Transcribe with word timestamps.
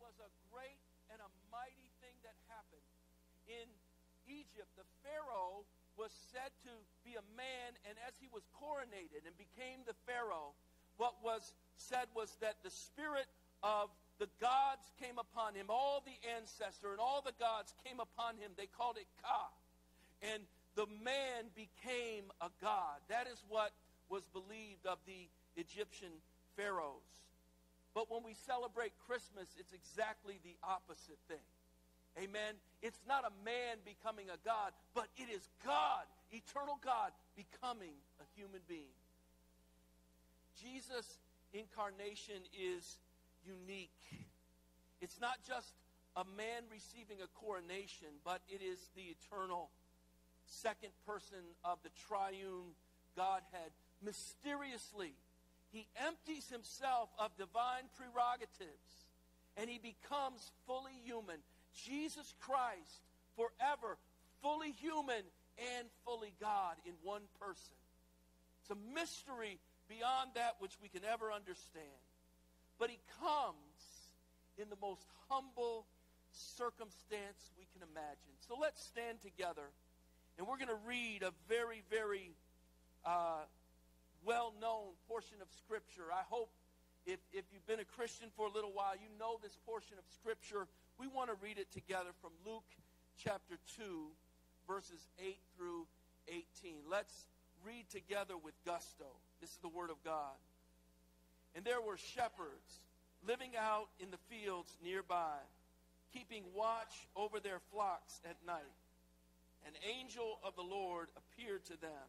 was 0.00 0.16
a 0.18 0.30
great 0.48 0.80
and 1.12 1.20
a 1.20 1.30
mighty 1.52 1.88
thing 2.00 2.16
that 2.24 2.34
happened. 2.48 2.84
In 3.46 3.68
Egypt, 4.26 4.72
the 4.80 4.88
Pharaoh 5.04 5.68
was 6.00 6.10
said 6.32 6.50
to 6.64 6.72
be 7.04 7.14
a 7.20 7.26
man, 7.36 7.76
and 7.84 7.94
as 8.08 8.16
he 8.16 8.28
was 8.32 8.46
coronated 8.56 9.28
and 9.28 9.36
became 9.36 9.84
the 9.84 9.96
Pharaoh, 10.08 10.56
what 10.96 11.20
was 11.20 11.52
said 11.76 12.08
was 12.16 12.32
that 12.40 12.56
the 12.64 12.72
spirit 12.72 13.28
of 13.62 13.92
the 14.18 14.28
gods 14.40 14.84
came 15.00 15.18
upon 15.18 15.54
him. 15.54 15.66
All 15.68 16.04
the 16.04 16.16
ancestor 16.36 16.92
and 16.92 17.00
all 17.00 17.20
the 17.24 17.36
gods 17.40 17.72
came 17.84 18.00
upon 18.00 18.36
him. 18.36 18.52
They 18.56 18.68
called 18.68 18.96
it 18.96 19.08
Ka. 19.20 19.48
And 20.22 20.44
the 20.76 20.86
man 21.04 21.48
became 21.56 22.28
a 22.40 22.48
god. 22.60 23.00
That 23.08 23.26
is 23.26 23.42
what 23.48 23.72
was 24.08 24.24
believed 24.32 24.84
of 24.84 24.98
the 25.06 25.28
Egyptian 25.56 26.12
pharaohs. 26.56 27.29
But 27.94 28.10
when 28.10 28.22
we 28.22 28.34
celebrate 28.46 28.92
Christmas, 29.06 29.48
it's 29.58 29.72
exactly 29.72 30.38
the 30.44 30.54
opposite 30.62 31.18
thing. 31.28 31.42
Amen. 32.18 32.54
It's 32.82 32.98
not 33.06 33.24
a 33.24 33.32
man 33.44 33.78
becoming 33.84 34.26
a 34.30 34.38
God, 34.44 34.72
but 34.94 35.06
it 35.16 35.30
is 35.30 35.42
God, 35.64 36.06
eternal 36.32 36.78
God, 36.84 37.12
becoming 37.36 37.94
a 38.20 38.26
human 38.34 38.60
being. 38.68 38.94
Jesus' 40.62 41.18
incarnation 41.52 42.42
is 42.54 42.98
unique. 43.46 43.90
It's 45.00 45.20
not 45.20 45.38
just 45.46 45.72
a 46.16 46.24
man 46.36 46.66
receiving 46.70 47.18
a 47.22 47.28
coronation, 47.38 48.08
but 48.24 48.40
it 48.48 48.60
is 48.62 48.78
the 48.94 49.14
eternal 49.14 49.70
second 50.46 50.90
person 51.06 51.38
of 51.64 51.78
the 51.82 51.90
triune 52.08 52.74
Godhead. 53.16 53.70
Mysteriously, 54.02 55.14
he 55.72 55.86
empties 56.06 56.48
himself 56.50 57.08
of 57.18 57.36
divine 57.36 57.86
prerogatives 57.96 59.06
and 59.56 59.68
he 59.70 59.78
becomes 59.78 60.50
fully 60.66 60.98
human. 61.04 61.36
Jesus 61.86 62.34
Christ, 62.40 63.02
forever 63.36 63.98
fully 64.42 64.72
human 64.72 65.22
and 65.78 65.86
fully 66.04 66.32
God 66.40 66.76
in 66.86 66.92
one 67.02 67.22
person. 67.40 67.76
It's 68.62 68.70
a 68.70 68.94
mystery 68.94 69.58
beyond 69.88 70.30
that 70.34 70.56
which 70.58 70.72
we 70.82 70.88
can 70.88 71.02
ever 71.04 71.32
understand. 71.32 72.02
But 72.78 72.90
he 72.90 72.98
comes 73.20 73.56
in 74.58 74.70
the 74.70 74.80
most 74.80 75.06
humble 75.28 75.86
circumstance 76.32 77.50
we 77.58 77.66
can 77.72 77.86
imagine. 77.88 78.34
So 78.48 78.56
let's 78.60 78.82
stand 78.82 79.20
together 79.20 79.70
and 80.38 80.46
we're 80.46 80.56
going 80.56 80.68
to 80.68 80.86
read 80.86 81.22
a 81.22 81.32
very, 81.48 81.82
very 81.90 82.32
uh, 83.04 83.44
well 84.24 84.52
known 84.60 84.94
portion 85.08 85.38
of 85.40 85.48
Scripture. 85.56 86.12
I 86.12 86.22
hope 86.28 86.50
if, 87.06 87.18
if 87.32 87.44
you've 87.52 87.66
been 87.66 87.80
a 87.80 87.88
Christian 87.96 88.28
for 88.36 88.46
a 88.46 88.52
little 88.52 88.72
while, 88.72 88.94
you 88.94 89.08
know 89.18 89.38
this 89.42 89.56
portion 89.66 89.96
of 89.98 90.04
Scripture. 90.12 90.66
We 90.98 91.08
want 91.08 91.30
to 91.30 91.36
read 91.42 91.58
it 91.58 91.72
together 91.72 92.10
from 92.20 92.32
Luke 92.44 92.68
chapter 93.16 93.56
2, 93.76 94.08
verses 94.68 95.08
8 95.18 95.36
through 95.56 95.86
18. 96.28 96.84
Let's 96.90 97.26
read 97.64 97.88
together 97.90 98.34
with 98.36 98.54
gusto. 98.64 99.08
This 99.40 99.50
is 99.50 99.58
the 99.62 99.68
Word 99.68 99.90
of 99.90 100.02
God. 100.04 100.36
And 101.54 101.64
there 101.64 101.80
were 101.80 101.96
shepherds 101.96 102.80
living 103.26 103.52
out 103.58 103.88
in 103.98 104.10
the 104.10 104.20
fields 104.28 104.76
nearby, 104.84 105.40
keeping 106.12 106.44
watch 106.54 107.08
over 107.16 107.40
their 107.40 107.60
flocks 107.72 108.20
at 108.24 108.36
night. 108.46 108.76
An 109.66 109.72
angel 109.84 110.38
of 110.44 110.56
the 110.56 110.62
Lord 110.62 111.08
appeared 111.16 111.64
to 111.66 111.80
them, 111.80 112.08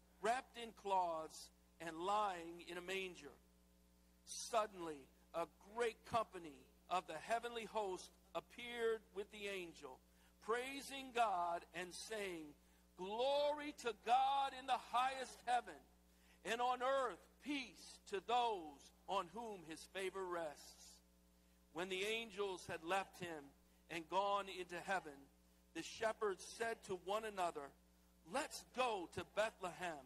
wrapped 0.21 0.57
in 0.57 0.69
cloths 0.81 1.49
and 1.85 1.97
lying 1.97 2.63
in 2.69 2.77
a 2.77 2.81
manger. 2.81 3.33
Suddenly, 4.25 4.97
a 5.33 5.45
great 5.75 5.97
company 6.11 6.55
of 6.89 7.07
the 7.07 7.17
heavenly 7.27 7.65
host 7.65 8.09
appeared 8.35 9.01
with 9.15 9.31
the 9.31 9.47
angel, 9.47 9.97
praising 10.45 11.11
God 11.15 11.61
and 11.73 11.93
saying, 11.93 12.53
Glory 12.97 13.73
to 13.83 13.93
God 14.05 14.51
in 14.59 14.67
the 14.67 14.79
highest 14.91 15.37
heaven, 15.45 15.79
and 16.45 16.61
on 16.61 16.79
earth 16.81 17.19
peace 17.43 17.99
to 18.11 18.21
those 18.27 18.79
on 19.07 19.25
whom 19.33 19.61
his 19.67 19.79
favor 19.93 20.23
rests. 20.23 20.95
When 21.73 21.89
the 21.89 22.03
angels 22.03 22.65
had 22.69 22.83
left 22.83 23.19
him 23.19 23.43
and 23.89 24.07
gone 24.09 24.45
into 24.59 24.75
heaven, 24.85 25.13
the 25.73 25.83
shepherds 25.83 26.45
said 26.57 26.75
to 26.87 26.99
one 27.05 27.23
another, 27.25 27.71
Let's 28.31 28.63
go 28.75 29.09
to 29.15 29.25
Bethlehem 29.35 30.05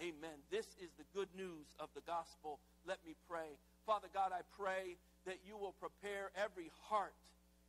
Amen. 0.00 0.40
This 0.50 0.64
is 0.80 0.88
the 0.96 1.04
good 1.12 1.28
news 1.36 1.76
of 1.78 1.92
the 1.94 2.00
gospel. 2.08 2.58
Let 2.88 2.98
me 3.04 3.12
pray. 3.28 3.52
Father 3.84 4.08
God, 4.14 4.32
I 4.32 4.40
pray 4.56 4.96
that 5.26 5.44
you 5.44 5.58
will 5.60 5.76
prepare 5.76 6.32
every 6.32 6.72
heart 6.88 7.12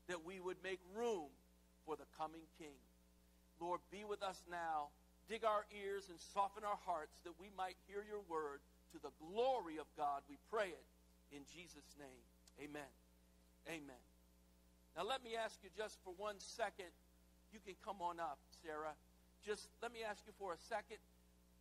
that 0.07 0.24
we 0.24 0.39
would 0.39 0.56
make 0.63 0.80
room 0.95 1.28
for 1.86 1.95
the 2.00 2.07
coming 2.18 2.48
King. 2.57 2.80
Lord, 3.60 3.81
be 3.92 4.07
with 4.07 4.24
us 4.24 4.42
now. 4.50 4.95
Dig 5.28 5.44
our 5.44 5.68
ears 5.75 6.07
and 6.07 6.19
soften 6.33 6.63
our 6.63 6.80
hearts 6.88 7.19
that 7.28 7.36
we 7.36 7.51
might 7.57 7.75
hear 7.88 8.04
your 8.07 8.24
word 8.31 8.63
to 8.95 8.98
the 9.04 9.12
glory 9.19 9.75
of 9.75 9.88
God. 9.98 10.24
We 10.30 10.39
pray 10.50 10.72
it 10.72 10.88
in 11.36 11.44
Jesus' 11.51 11.95
name. 12.00 12.24
Amen. 12.63 12.92
Amen. 13.68 14.04
Now, 14.95 15.04
let 15.04 15.24
me 15.24 15.36
ask 15.36 15.60
you 15.63 15.69
just 15.75 16.00
for 16.04 16.13
one 16.16 16.39
second. 16.39 16.92
You 17.51 17.60
can 17.60 17.75
come 17.83 18.00
on 18.00 18.19
up, 18.19 18.39
Sarah. 18.63 18.95
Just 19.45 19.68
let 19.81 19.92
me 19.92 20.00
ask 20.07 20.24
you 20.28 20.33
for 20.39 20.54
a 20.54 20.62
second. 20.69 21.00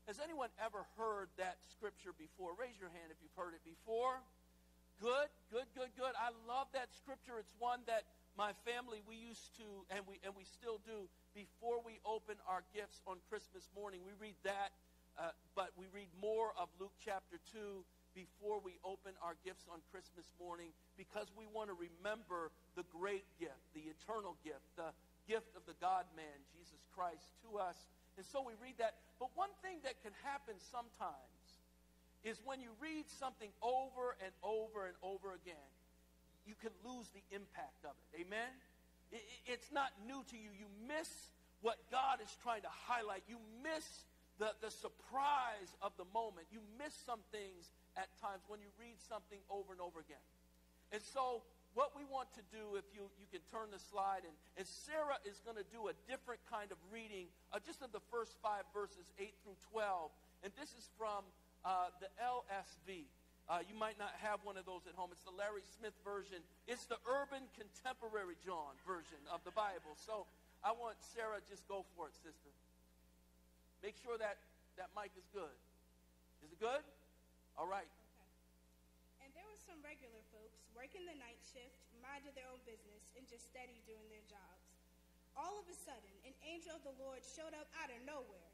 Has 0.09 0.19
anyone 0.23 0.51
ever 0.59 0.87
heard 0.97 1.29
that 1.37 1.59
scripture 1.71 2.11
before? 2.17 2.57
Raise 2.59 2.79
your 2.81 2.91
hand 2.91 3.13
if 3.13 3.19
you've 3.23 3.37
heard 3.37 3.55
it 3.55 3.65
before. 3.65 4.21
Good, 5.01 5.33
good, 5.49 5.69
good, 5.73 5.93
good. 5.97 6.13
I 6.19 6.35
love 6.45 6.69
that 6.77 6.93
scripture. 6.93 7.41
It's 7.41 7.55
one 7.59 7.81
that 7.89 8.05
my 8.37 8.53
family 8.69 9.01
we 9.09 9.17
used 9.17 9.57
to 9.57 9.67
and 9.89 10.05
we 10.05 10.21
and 10.25 10.37
we 10.37 10.45
still 10.45 10.81
do 10.85 11.09
before 11.33 11.81
we 11.81 12.01
open 12.05 12.37
our 12.45 12.63
gifts 12.75 13.01
on 13.07 13.17
Christmas 13.29 13.69
morning. 13.73 14.05
We 14.05 14.13
read 14.21 14.37
that, 14.45 14.77
uh, 15.17 15.33
but 15.57 15.73
we 15.77 15.89
read 15.89 16.13
more 16.21 16.53
of 16.59 16.69
Luke 16.77 16.95
chapter 17.01 17.41
2 17.53 17.85
before 18.15 18.59
we 18.61 18.77
open 18.83 19.15
our 19.23 19.39
gifts 19.45 19.65
on 19.71 19.79
Christmas 19.91 20.27
morning 20.39 20.75
because 20.99 21.31
we 21.39 21.47
want 21.47 21.71
to 21.71 21.77
remember 21.79 22.51
the 22.75 22.85
great 22.91 23.25
gift, 23.39 23.63
the 23.75 23.87
eternal 23.87 24.37
gift, 24.43 24.67
the 24.75 24.91
gift 25.29 25.55
of 25.55 25.63
the 25.67 25.79
God 25.79 26.05
man, 26.19 26.45
Jesus 26.51 26.83
Christ, 26.91 27.31
to 27.47 27.59
us. 27.59 27.79
And 28.21 28.29
so 28.29 28.45
we 28.45 28.53
read 28.61 28.77
that. 28.77 29.01
But 29.17 29.33
one 29.33 29.49
thing 29.65 29.81
that 29.89 29.97
can 30.05 30.13
happen 30.21 30.61
sometimes 30.61 31.41
is 32.21 32.37
when 32.45 32.61
you 32.61 32.69
read 32.77 33.09
something 33.09 33.49
over 33.65 34.13
and 34.21 34.29
over 34.45 34.85
and 34.85 34.93
over 35.01 35.33
again, 35.33 35.73
you 36.45 36.53
can 36.53 36.69
lose 36.85 37.09
the 37.17 37.25
impact 37.33 37.81
of 37.89 37.97
it. 37.97 38.21
Amen? 38.21 38.53
It's 39.49 39.73
not 39.73 39.97
new 40.05 40.21
to 40.29 40.37
you. 40.37 40.53
You 40.53 40.69
miss 40.85 41.09
what 41.65 41.81
God 41.89 42.21
is 42.21 42.29
trying 42.45 42.61
to 42.69 42.69
highlight. 42.69 43.25
You 43.25 43.41
miss 43.65 43.89
the, 44.37 44.53
the 44.61 44.69
surprise 44.69 45.73
of 45.81 45.97
the 45.97 46.05
moment. 46.13 46.45
You 46.53 46.61
miss 46.77 46.93
some 46.93 47.25
things 47.33 47.73
at 47.97 48.13
times 48.21 48.45
when 48.53 48.61
you 48.61 48.69
read 48.77 49.01
something 49.01 49.41
over 49.49 49.73
and 49.73 49.81
over 49.81 49.97
again. 49.97 50.21
And 50.93 51.01
so, 51.01 51.41
what 51.79 51.95
we 51.95 52.03
want 52.03 52.35
to 52.35 52.43
do, 52.51 52.75
if 52.75 52.87
you, 52.91 53.07
you 53.19 53.31
can 53.31 53.43
turn 53.55 53.71
the 53.71 53.79
slide, 53.79 54.27
and, 54.27 54.35
and 54.59 54.67
Sarah 54.67 55.23
is 55.23 55.39
going 55.47 55.55
to 55.55 55.67
do 55.71 55.87
a 55.87 55.95
different 56.11 56.43
kind 56.51 56.75
of 56.75 56.79
reading 56.91 57.31
uh, 57.55 57.63
just 57.63 57.79
of 57.83 57.95
the 57.95 58.03
first 58.11 58.35
five 58.43 58.67
verses, 58.75 59.07
8 59.19 59.31
through 59.47 59.59
12. 59.71 60.11
And 60.43 60.51
this 60.59 60.75
is 60.75 60.91
from 60.99 61.23
uh, 61.63 61.95
the 62.03 62.11
LSV. 62.19 63.07
Uh, 63.47 63.63
you 63.67 63.75
might 63.75 63.99
not 63.99 64.15
have 64.23 64.43
one 64.47 64.55
of 64.59 64.67
those 64.67 64.87
at 64.87 64.95
home. 64.95 65.11
It's 65.11 65.27
the 65.27 65.35
Larry 65.35 65.67
Smith 65.79 65.95
version. 66.07 66.39
It's 66.71 66.87
the 66.87 66.99
urban 67.07 67.47
contemporary 67.55 68.39
John 68.43 68.79
version 68.87 69.19
of 69.31 69.43
the 69.43 69.51
Bible. 69.51 69.99
So 69.99 70.27
I 70.63 70.71
want 70.75 70.99
Sarah, 71.15 71.43
just 71.51 71.67
go 71.67 71.83
for 71.95 72.07
it, 72.11 72.15
sister. 72.23 72.51
Make 73.83 73.99
sure 74.03 74.19
that 74.19 74.39
that 74.79 74.91
mic 74.95 75.11
is 75.17 75.27
good. 75.33 75.57
Is 76.47 76.53
it 76.53 76.61
good? 76.61 76.85
All 77.57 77.67
right. 77.67 77.89
Okay. 77.89 79.27
And 79.27 79.29
there 79.37 79.45
were 79.45 79.60
some 79.71 79.79
regular 79.87 80.19
folks 80.35 80.67
working 80.75 81.07
the 81.07 81.15
night 81.23 81.39
shift, 81.47 81.79
minding 82.03 82.35
their 82.35 82.51
own 82.51 82.59
business, 82.67 83.07
and 83.15 83.23
just 83.31 83.47
steady 83.47 83.79
doing 83.87 84.03
their 84.11 84.27
jobs. 84.27 84.67
All 85.39 85.63
of 85.63 85.67
a 85.71 85.77
sudden, 85.87 86.11
an 86.27 86.35
angel 86.43 86.75
of 86.75 86.83
the 86.83 86.99
Lord 86.99 87.23
showed 87.23 87.55
up 87.55 87.71
out 87.79 87.87
of 87.87 88.03
nowhere. 88.03 88.51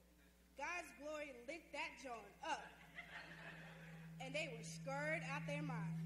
God's 0.61 0.93
glory 1.01 1.33
lit 1.49 1.65
that 1.73 1.89
joint 2.05 2.37
up, 2.45 2.69
and 4.21 4.29
they 4.37 4.53
were 4.53 4.61
scared 4.61 5.25
out 5.33 5.41
their 5.49 5.65
minds. 5.65 6.05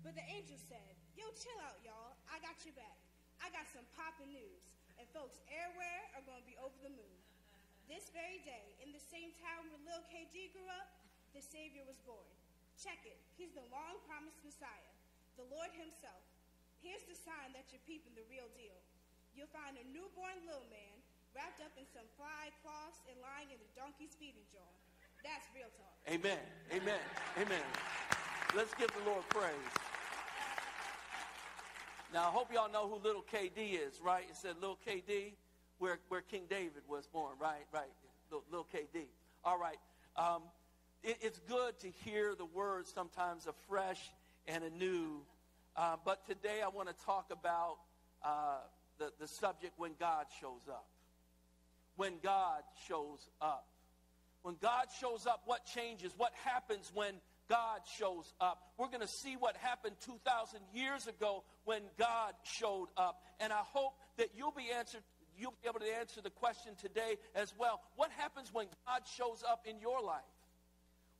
But 0.00 0.16
the 0.16 0.24
angel 0.24 0.56
said, 0.56 0.96
Yo, 1.12 1.28
chill 1.36 1.60
out, 1.60 1.76
y'all. 1.84 2.16
I 2.32 2.40
got 2.40 2.56
your 2.64 2.72
back. 2.72 2.96
I 3.44 3.52
got 3.52 3.68
some 3.76 3.84
poppin' 3.92 4.32
news, 4.32 4.64
and 4.96 5.04
folks 5.12 5.36
everywhere 5.52 6.00
are 6.16 6.24
going 6.24 6.40
to 6.40 6.48
be 6.48 6.56
over 6.64 6.80
the 6.80 6.96
moon. 6.96 7.16
This 7.92 8.08
very 8.16 8.40
day, 8.48 8.72
in 8.80 8.88
the 8.96 9.04
same 9.12 9.36
town 9.44 9.68
where 9.68 9.84
Lil 9.84 10.00
KD 10.08 10.56
grew 10.56 10.64
up, 10.80 10.88
the 11.36 11.44
Savior 11.44 11.84
was 11.84 12.00
born. 12.08 12.32
Check 12.82 12.98
it. 13.06 13.14
He's 13.38 13.54
the 13.54 13.62
long 13.70 14.02
promised 14.10 14.42
Messiah, 14.42 14.90
the 15.38 15.46
Lord 15.54 15.70
Himself. 15.78 16.18
Here's 16.82 17.06
the 17.06 17.14
sign 17.14 17.54
that 17.54 17.70
you're 17.70 17.86
peeping 17.86 18.10
the 18.18 18.26
real 18.26 18.50
deal. 18.58 18.74
You'll 19.38 19.54
find 19.54 19.78
a 19.78 19.86
newborn 19.94 20.34
little 20.50 20.66
man 20.66 20.98
wrapped 21.30 21.62
up 21.62 21.70
in 21.78 21.86
some 21.94 22.10
fly 22.18 22.50
cloths 22.66 22.98
and 23.06 23.14
lying 23.22 23.54
in 23.54 23.58
the 23.62 23.70
donkey's 23.78 24.18
feeding 24.18 24.42
jar. 24.50 24.66
That's 25.22 25.46
real 25.54 25.70
talk. 25.78 25.94
Amen. 26.10 26.42
Amen. 26.74 26.98
Amen. 27.38 27.62
Let's 28.58 28.74
give 28.74 28.90
the 28.98 29.06
Lord 29.06 29.22
praise. 29.30 29.54
Now, 32.10 32.26
I 32.26 32.34
hope 32.34 32.50
y'all 32.50 32.66
know 32.66 32.90
who 32.90 32.98
little 32.98 33.22
KD 33.22 33.78
is, 33.78 34.02
right? 34.02 34.26
It 34.26 34.34
said 34.34 34.58
little 34.58 34.82
KD, 34.82 35.38
where, 35.78 36.02
where 36.10 36.20
King 36.20 36.50
David 36.50 36.82
was 36.90 37.06
born, 37.06 37.38
right? 37.38 37.62
Right. 37.70 37.94
Little, 38.26 38.44
little 38.50 38.66
KD. 38.74 39.06
All 39.46 39.56
right. 39.56 39.78
Um, 40.18 40.42
it, 41.02 41.18
it's 41.20 41.38
good 41.48 41.78
to 41.80 41.88
hear 42.04 42.34
the 42.34 42.44
words 42.44 42.92
sometimes 42.94 43.46
afresh 43.46 44.00
and 44.46 44.64
anew. 44.64 45.22
Uh, 45.76 45.96
but 46.04 46.26
today 46.26 46.60
I 46.64 46.68
want 46.68 46.88
to 46.88 47.04
talk 47.04 47.30
about 47.30 47.76
uh, 48.24 48.58
the, 48.98 49.10
the 49.20 49.28
subject 49.28 49.74
when 49.78 49.92
God 49.98 50.26
shows 50.40 50.62
up. 50.68 50.86
When 51.96 52.14
God 52.22 52.62
shows 52.88 53.28
up. 53.40 53.66
When 54.42 54.56
God 54.60 54.86
shows 55.00 55.26
up, 55.26 55.42
what 55.46 55.64
changes? 55.66 56.12
What 56.16 56.32
happens 56.44 56.90
when 56.94 57.14
God 57.48 57.80
shows 57.98 58.32
up? 58.40 58.72
We're 58.76 58.88
going 58.88 59.00
to 59.00 59.08
see 59.08 59.36
what 59.38 59.56
happened 59.56 59.96
2,000 60.04 60.60
years 60.74 61.06
ago 61.06 61.44
when 61.64 61.82
God 61.98 62.34
showed 62.42 62.88
up. 62.96 63.22
And 63.40 63.52
I 63.52 63.62
hope 63.72 63.94
that 64.18 64.28
you'll 64.36 64.52
be 64.52 64.70
answered. 64.76 65.02
You'll 65.38 65.54
be 65.62 65.68
able 65.68 65.80
to 65.80 65.98
answer 65.98 66.20
the 66.20 66.30
question 66.30 66.72
today 66.80 67.16
as 67.34 67.52
well. 67.58 67.80
What 67.96 68.10
happens 68.18 68.52
when 68.52 68.66
God 68.86 69.02
shows 69.16 69.44
up 69.48 69.64
in 69.64 69.80
your 69.80 70.02
life? 70.02 70.22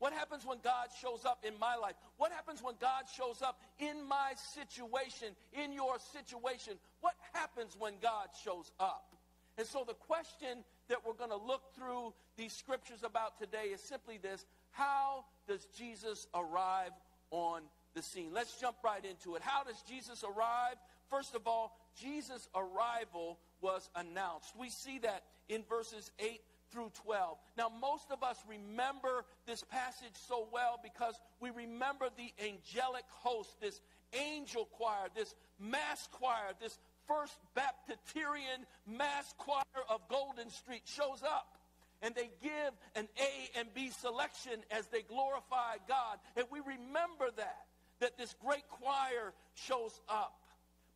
What 0.03 0.13
happens 0.13 0.45
when 0.45 0.59
God 0.65 0.89
shows 1.01 1.25
up 1.25 1.45
in 1.47 1.57
my 1.61 1.77
life? 1.77 1.95
What 2.17 2.33
happens 2.33 2.61
when 2.61 2.75
God 2.81 3.05
shows 3.17 3.41
up 3.41 3.61
in 3.79 4.03
my 4.09 4.33
situation, 4.53 5.29
in 5.53 5.73
your 5.73 5.95
situation? 6.13 6.75
What 7.03 7.15
happens 7.33 7.77
when 7.79 7.93
God 8.03 8.27
shows 8.43 8.73
up? 8.81 9.15
And 9.57 9.65
so 9.65 9.85
the 9.87 9.95
question 9.95 10.65
that 10.89 11.07
we're 11.07 11.15
going 11.15 11.31
to 11.31 11.37
look 11.37 11.63
through 11.77 12.15
these 12.37 12.53
scriptures 12.53 13.05
about 13.05 13.39
today 13.39 13.67
is 13.73 13.81
simply 13.81 14.19
this 14.19 14.45
How 14.73 15.25
does 15.47 15.65
Jesus 15.79 16.27
arrive 16.35 16.91
on 17.31 17.63
the 17.95 18.03
scene? 18.03 18.31
Let's 18.33 18.61
jump 18.61 18.79
right 18.83 19.05
into 19.05 19.37
it. 19.37 19.43
How 19.43 19.63
does 19.63 19.81
Jesus 19.83 20.25
arrive? 20.25 20.79
First 21.11 21.37
of 21.37 21.47
all, 21.47 21.79
Jesus' 21.97 22.49
arrival 22.57 23.39
was 23.61 23.89
announced. 23.95 24.53
We 24.59 24.69
see 24.69 24.99
that 24.99 25.23
in 25.49 25.63
verses 25.69 26.11
8 26.19 26.41
through 26.73 26.91
12. 27.05 27.37
Now, 27.59 27.71
most 27.81 28.11
of 28.11 28.23
us 28.23 28.39
remember 28.49 29.25
this 29.47 29.63
passage 29.65 30.15
so 30.27 30.49
well 30.53 30.81
because 30.83 31.15
we 31.41 31.51
remember 31.51 32.07
the 32.17 32.33
angelic 32.43 33.05
host, 33.09 33.61
this 33.61 33.81
angel 34.13 34.67
choir, 34.73 35.09
this 35.15 35.35
mass 35.61 36.09
choir, 36.11 36.53
this 36.61 36.79
first 37.07 37.39
Baptisterian 37.55 38.65
mass 38.87 39.35
choir 39.39 39.63
of 39.89 40.01
Golden 40.09 40.51
Street 40.51 40.83
shows 40.85 41.23
up. 41.23 41.59
And 42.03 42.15
they 42.17 42.31
give 42.43 42.73
an 42.97 43.07
A 43.17 43.59
and 43.59 43.73
B 43.75 43.91
selection 43.91 44.65
as 44.73 44.89
they 44.89 45.03
glorify 45.03 45.77
God. 45.87 46.19
And 46.37 46.47
we 46.51 46.59
remember 46.59 47.31
that, 47.37 47.67
that 48.01 48.19
this 48.19 48.35
great 48.45 48.69
choir 48.69 49.33
shows 49.55 50.01
up. 50.09 50.35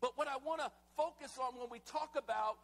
But 0.01 0.19
what 0.19 0.27
I 0.27 0.37
want 0.45 0.61
to 0.61 0.71
focus 0.97 1.39
on 1.41 1.59
when 1.59 1.69
we 1.71 1.79
talk 1.79 2.17
about 2.19 2.57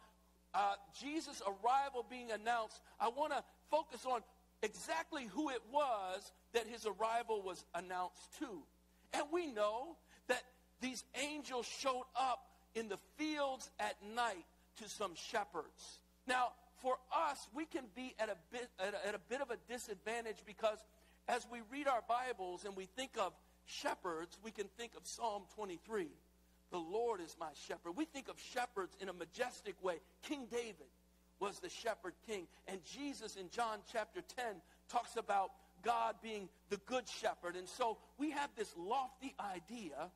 uh, 0.53 0.75
Jesus' 0.99 1.41
arrival 1.45 2.05
being 2.09 2.31
announced, 2.31 2.79
I 2.99 3.09
want 3.09 3.31
to 3.31 3.43
focus 3.71 4.05
on 4.05 4.21
exactly 4.61 5.27
who 5.33 5.49
it 5.49 5.61
was 5.71 6.31
that 6.53 6.67
his 6.67 6.85
arrival 6.85 7.41
was 7.41 7.65
announced 7.73 8.37
to. 8.39 8.63
And 9.13 9.23
we 9.31 9.47
know 9.47 9.95
that 10.27 10.43
these 10.81 11.03
angels 11.15 11.65
showed 11.65 12.05
up 12.15 12.47
in 12.75 12.89
the 12.89 12.97
fields 13.17 13.69
at 13.79 13.95
night 14.15 14.45
to 14.81 14.89
some 14.89 15.13
shepherds. 15.15 15.99
Now, 16.27 16.49
for 16.81 16.97
us, 17.15 17.47
we 17.55 17.65
can 17.65 17.83
be 17.95 18.13
at 18.19 18.29
a 18.29 18.35
bit 18.51 18.69
at 18.79 18.93
a, 18.93 19.07
at 19.07 19.15
a 19.15 19.19
bit 19.29 19.41
of 19.41 19.51
a 19.51 19.57
disadvantage 19.69 20.37
because 20.45 20.77
as 21.27 21.45
we 21.51 21.59
read 21.71 21.87
our 21.87 22.01
Bibles 22.07 22.65
and 22.65 22.75
we 22.75 22.85
think 22.85 23.11
of 23.19 23.33
shepherds, 23.65 24.37
we 24.43 24.51
can 24.51 24.67
think 24.77 24.91
of 24.97 25.05
Psalm 25.05 25.43
23. 25.55 26.07
The 26.73 26.79
Lord 26.79 27.21
is 27.21 27.37
my 27.39 27.51
shepherd. 27.67 27.91
We 27.95 28.05
think 28.05 28.29
of 28.29 28.35
shepherds 28.51 28.97
in 28.99 29.07
a 29.07 29.13
majestic 29.13 29.75
way. 29.83 29.97
King 30.23 30.47
David 30.49 30.89
was 31.39 31.59
the 31.59 31.69
shepherd 31.69 32.13
king. 32.25 32.47
And 32.67 32.79
Jesus 32.83 33.35
in 33.35 33.51
John 33.51 33.77
chapter 33.91 34.21
10 34.35 34.45
talks 34.89 35.15
about 35.15 35.51
God 35.83 36.15
being 36.23 36.49
the 36.71 36.77
good 36.87 37.07
shepherd. 37.07 37.55
And 37.55 37.69
so 37.69 37.99
we 38.17 38.31
have 38.31 38.49
this 38.57 38.73
lofty 38.75 39.35
idea 39.39 40.09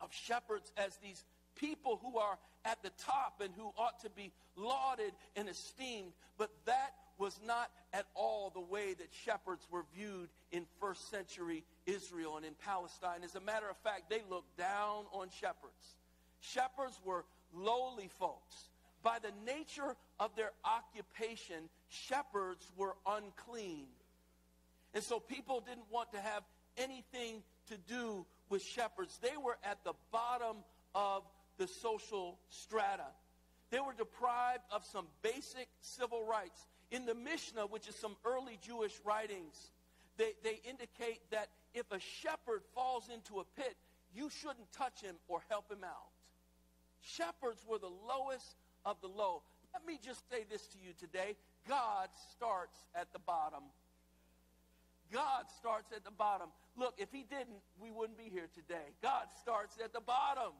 of 0.00 0.12
shepherds 0.12 0.72
as 0.76 0.96
these 0.96 1.24
people 1.54 2.00
who 2.02 2.18
are 2.18 2.36
at 2.64 2.82
the 2.82 2.90
top 3.06 3.40
and 3.40 3.54
who 3.56 3.70
ought 3.78 4.00
to 4.00 4.10
be 4.10 4.32
lauded 4.56 5.12
and 5.36 5.48
esteemed. 5.48 6.10
But 6.36 6.50
that 6.66 6.94
was 7.20 7.38
not 7.46 7.70
at 7.92 8.06
all 8.14 8.50
the 8.50 8.60
way 8.60 8.94
that 8.94 9.08
shepherds 9.24 9.66
were 9.70 9.84
viewed 9.94 10.30
in 10.50 10.64
first 10.80 11.10
century 11.10 11.62
Israel 11.86 12.38
and 12.38 12.46
in 12.46 12.54
Palestine. 12.64 13.20
As 13.22 13.34
a 13.34 13.40
matter 13.40 13.68
of 13.68 13.76
fact, 13.84 14.08
they 14.08 14.22
looked 14.30 14.56
down 14.56 15.04
on 15.12 15.28
shepherds. 15.38 15.96
Shepherds 16.40 16.98
were 17.04 17.24
lowly 17.54 18.08
folks. 18.18 18.70
By 19.02 19.18
the 19.18 19.32
nature 19.46 19.94
of 20.18 20.34
their 20.34 20.50
occupation, 20.64 21.68
shepherds 21.90 22.66
were 22.76 22.96
unclean. 23.06 23.86
And 24.94 25.04
so 25.04 25.20
people 25.20 25.60
didn't 25.60 25.90
want 25.90 26.12
to 26.12 26.20
have 26.20 26.42
anything 26.78 27.42
to 27.68 27.76
do 27.86 28.24
with 28.48 28.62
shepherds. 28.62 29.18
They 29.22 29.36
were 29.36 29.58
at 29.62 29.84
the 29.84 29.92
bottom 30.10 30.56
of 30.94 31.22
the 31.58 31.68
social 31.68 32.38
strata. 32.48 33.06
They 33.70 33.78
were 33.78 33.92
deprived 33.96 34.64
of 34.72 34.84
some 34.84 35.06
basic 35.22 35.68
civil 35.80 36.24
rights. 36.24 36.66
In 36.90 37.06
the 37.06 37.14
Mishnah, 37.14 37.66
which 37.66 37.86
is 37.88 37.94
some 37.94 38.16
early 38.24 38.58
Jewish 38.66 38.92
writings, 39.04 39.70
they, 40.16 40.32
they 40.42 40.60
indicate 40.68 41.20
that 41.30 41.48
if 41.72 41.90
a 41.92 42.00
shepherd 42.00 42.62
falls 42.74 43.08
into 43.12 43.40
a 43.40 43.44
pit, 43.56 43.76
you 44.14 44.28
shouldn't 44.28 44.72
touch 44.72 45.00
him 45.00 45.14
or 45.28 45.42
help 45.48 45.70
him 45.70 45.84
out. 45.84 46.10
Shepherds 47.00 47.64
were 47.66 47.78
the 47.78 47.92
lowest 48.08 48.56
of 48.84 49.00
the 49.00 49.06
low. 49.08 49.42
Let 49.72 49.86
me 49.86 49.98
just 50.04 50.28
say 50.30 50.44
this 50.50 50.66
to 50.68 50.78
you 50.78 50.92
today 50.98 51.36
God 51.68 52.08
starts 52.32 52.76
at 52.94 53.12
the 53.12 53.18
bottom. 53.20 53.62
God 55.12 55.44
starts 55.58 55.92
at 55.94 56.04
the 56.04 56.10
bottom. 56.10 56.48
Look, 56.76 56.94
if 56.98 57.08
he 57.12 57.24
didn't, 57.28 57.60
we 57.80 57.90
wouldn't 57.90 58.18
be 58.18 58.30
here 58.30 58.48
today. 58.54 58.94
God 59.02 59.26
starts 59.40 59.76
at 59.82 59.92
the 59.92 60.00
bottom. 60.00 60.52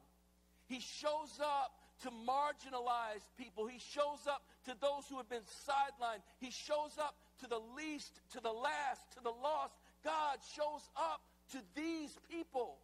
He 0.71 0.79
shows 0.79 1.41
up 1.43 1.75
to 2.03 2.11
marginalized 2.11 3.27
people. 3.37 3.67
He 3.67 3.81
shows 3.81 4.23
up 4.29 4.43
to 4.67 4.75
those 4.81 5.03
who 5.11 5.17
have 5.17 5.29
been 5.29 5.43
sidelined. 5.67 6.23
He 6.39 6.53
shows 6.53 6.97
up 6.97 7.17
to 7.41 7.49
the 7.49 7.59
least, 7.77 8.21
to 8.33 8.41
the 8.41 8.53
last, 8.53 9.03
to 9.17 9.21
the 9.23 9.35
lost. 9.43 9.75
God 10.05 10.39
shows 10.55 10.89
up 10.97 11.21
to 11.50 11.59
these 11.75 12.17
people. 12.31 12.77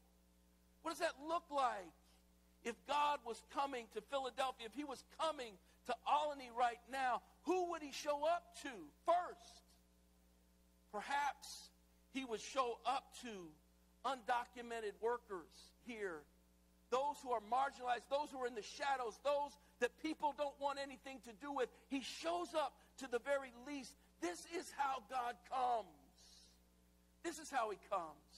What 0.82 0.90
does 0.90 0.98
that 0.98 1.14
look 1.28 1.44
like? 1.48 1.94
If 2.64 2.74
God 2.88 3.20
was 3.24 3.40
coming 3.54 3.86
to 3.94 4.00
Philadelphia, 4.10 4.66
if 4.66 4.74
he 4.74 4.82
was 4.82 5.04
coming 5.20 5.52
to 5.86 5.94
Olney 6.10 6.50
right 6.58 6.80
now, 6.90 7.22
who 7.44 7.70
would 7.70 7.82
he 7.82 7.92
show 7.92 8.26
up 8.26 8.42
to 8.62 8.68
first? 9.06 9.62
Perhaps 10.90 11.70
he 12.12 12.24
would 12.24 12.40
show 12.40 12.78
up 12.84 13.04
to 13.22 13.28
undocumented 14.04 14.92
workers 15.00 15.46
here, 15.86 16.18
those 16.90 17.16
who 17.22 17.30
are 17.32 17.40
marginalized, 17.40 18.06
those 18.10 18.30
who 18.30 18.38
are 18.38 18.46
in 18.46 18.54
the 18.54 18.62
shadows, 18.62 19.18
those 19.24 19.52
that 19.80 19.90
people 20.02 20.34
don't 20.36 20.54
want 20.60 20.78
anything 20.82 21.18
to 21.24 21.32
do 21.40 21.52
with. 21.52 21.68
He 21.88 22.00
shows 22.00 22.54
up 22.54 22.72
to 22.98 23.10
the 23.10 23.18
very 23.18 23.52
least. 23.66 23.92
This 24.20 24.46
is 24.56 24.72
how 24.76 25.02
God 25.10 25.34
comes. 25.50 25.86
This 27.22 27.38
is 27.38 27.50
how 27.50 27.70
he 27.70 27.78
comes. 27.90 28.32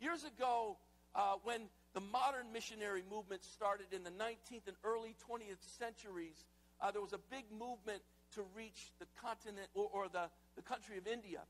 Years 0.00 0.24
ago, 0.24 0.76
uh, 1.14 1.34
when 1.42 1.62
the 1.94 2.00
modern 2.00 2.52
missionary 2.52 3.02
movement 3.10 3.42
started 3.42 3.86
in 3.92 4.04
the 4.04 4.10
19th 4.10 4.68
and 4.68 4.76
early 4.84 5.16
20th 5.30 5.62
centuries, 5.78 6.44
uh, 6.80 6.90
there 6.90 7.00
was 7.00 7.14
a 7.14 7.20
big 7.30 7.44
movement 7.50 8.02
to 8.34 8.42
reach 8.54 8.92
the 8.98 9.06
continent 9.22 9.68
or, 9.74 9.88
or 9.92 10.08
the, 10.12 10.28
the 10.56 10.62
country 10.62 10.98
of 10.98 11.06
India. 11.06 11.40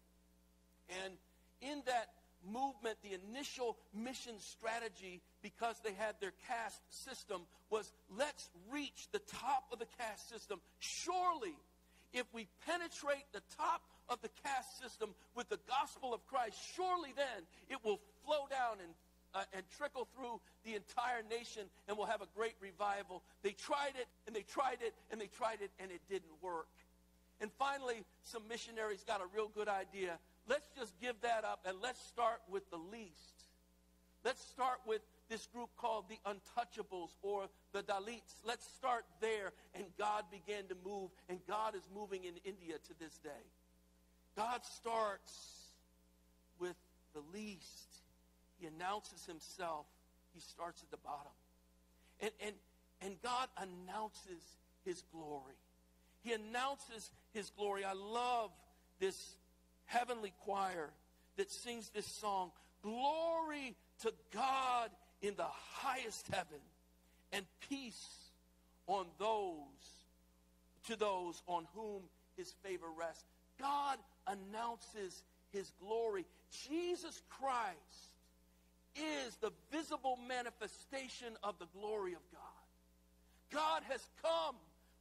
And 1.02 1.14
in 1.60 1.82
that 1.86 2.10
movement, 2.46 2.96
the 3.02 3.18
initial 3.28 3.76
mission 3.94 4.34
strategy, 4.38 5.20
because 5.42 5.76
they 5.84 5.92
had 5.92 6.14
their 6.20 6.32
caste 6.48 6.80
system, 6.90 7.42
was 7.70 7.92
let's 8.16 8.48
reach 8.70 9.08
the 9.12 9.20
top 9.20 9.64
of 9.72 9.78
the 9.78 9.86
caste 9.98 10.28
system. 10.28 10.60
Surely, 10.78 11.54
if 12.12 12.26
we 12.32 12.46
penetrate 12.66 13.26
the 13.32 13.42
top 13.56 13.82
of 14.08 14.20
the 14.22 14.30
caste 14.44 14.80
system 14.80 15.10
with 15.34 15.48
the 15.48 15.58
gospel 15.68 16.14
of 16.14 16.24
Christ, 16.26 16.56
surely 16.74 17.12
then 17.16 17.42
it 17.68 17.78
will 17.84 18.00
flow 18.24 18.46
down 18.50 18.78
and 18.82 18.94
uh, 19.34 19.44
and 19.52 19.62
trickle 19.76 20.08
through 20.16 20.40
the 20.64 20.74
entire 20.74 21.20
nation, 21.28 21.64
and 21.86 21.98
we'll 21.98 22.06
have 22.06 22.22
a 22.22 22.28
great 22.34 22.54
revival. 22.60 23.22
They 23.42 23.52
tried 23.52 23.92
it, 24.00 24.06
and 24.26 24.34
they 24.34 24.40
tried 24.40 24.78
it, 24.80 24.94
and 25.10 25.20
they 25.20 25.26
tried 25.26 25.60
it, 25.60 25.70
and 25.78 25.90
it 25.90 26.00
didn't 26.08 26.32
work. 26.40 26.68
And 27.40 27.50
finally, 27.58 28.04
some 28.24 28.48
missionaries 28.48 29.04
got 29.06 29.20
a 29.20 29.26
real 29.34 29.50
good 29.54 29.68
idea. 29.68 30.18
Let's 30.48 30.68
just 30.78 30.98
give 31.00 31.20
that 31.22 31.44
up, 31.44 31.60
and 31.66 31.78
let's 31.82 32.00
start 32.06 32.40
with 32.48 32.68
the 32.70 32.76
least. 32.76 33.46
Let's 34.24 34.44
start 34.44 34.78
with 34.86 35.02
this 35.28 35.46
group 35.46 35.70
called 35.76 36.04
the 36.08 36.18
Untouchables 36.28 37.10
or 37.22 37.48
the 37.72 37.82
Dalits. 37.82 38.40
Let's 38.44 38.66
start 38.74 39.04
there. 39.20 39.52
And 39.74 39.84
God 39.98 40.24
began 40.30 40.64
to 40.68 40.76
move, 40.84 41.10
and 41.28 41.38
God 41.48 41.74
is 41.74 41.82
moving 41.94 42.24
in 42.24 42.34
India 42.44 42.74
to 42.74 42.94
this 42.98 43.18
day. 43.18 43.30
God 44.36 44.64
starts 44.64 45.32
with 46.58 46.76
the 47.14 47.22
least. 47.32 48.02
He 48.58 48.66
announces 48.66 49.24
himself. 49.26 49.86
He 50.34 50.40
starts 50.40 50.82
at 50.82 50.90
the 50.90 50.96
bottom. 50.98 51.32
And, 52.20 52.30
and, 52.44 52.54
and 53.02 53.22
God 53.22 53.48
announces 53.56 54.42
his 54.84 55.02
glory. 55.12 55.54
He 56.22 56.32
announces 56.32 57.10
his 57.32 57.50
glory. 57.50 57.84
I 57.84 57.92
love 57.92 58.50
this 58.98 59.36
heavenly 59.86 60.32
choir 60.44 60.90
that 61.36 61.50
sings 61.50 61.90
this 61.90 62.06
song 62.06 62.50
Glory 62.82 63.74
to 64.02 64.12
God 64.32 64.90
in 65.22 65.34
the 65.36 65.46
highest 65.72 66.26
heaven, 66.28 66.60
and 67.32 67.44
peace 67.68 68.06
on 68.86 69.06
those 69.18 69.56
to 70.86 70.96
those 70.96 71.42
on 71.46 71.66
whom 71.74 72.02
his 72.36 72.52
favor 72.62 72.86
rests. 72.96 73.24
God 73.58 73.98
announces 74.26 75.22
his 75.52 75.72
glory. 75.80 76.24
Jesus 76.68 77.22
Christ 77.28 77.76
is 78.94 79.36
the 79.40 79.52
visible 79.72 80.18
manifestation 80.28 81.36
of 81.42 81.58
the 81.58 81.66
glory 81.78 82.12
of 82.12 82.20
God. 82.32 82.40
God 83.52 83.82
has 83.88 84.06
come. 84.22 84.56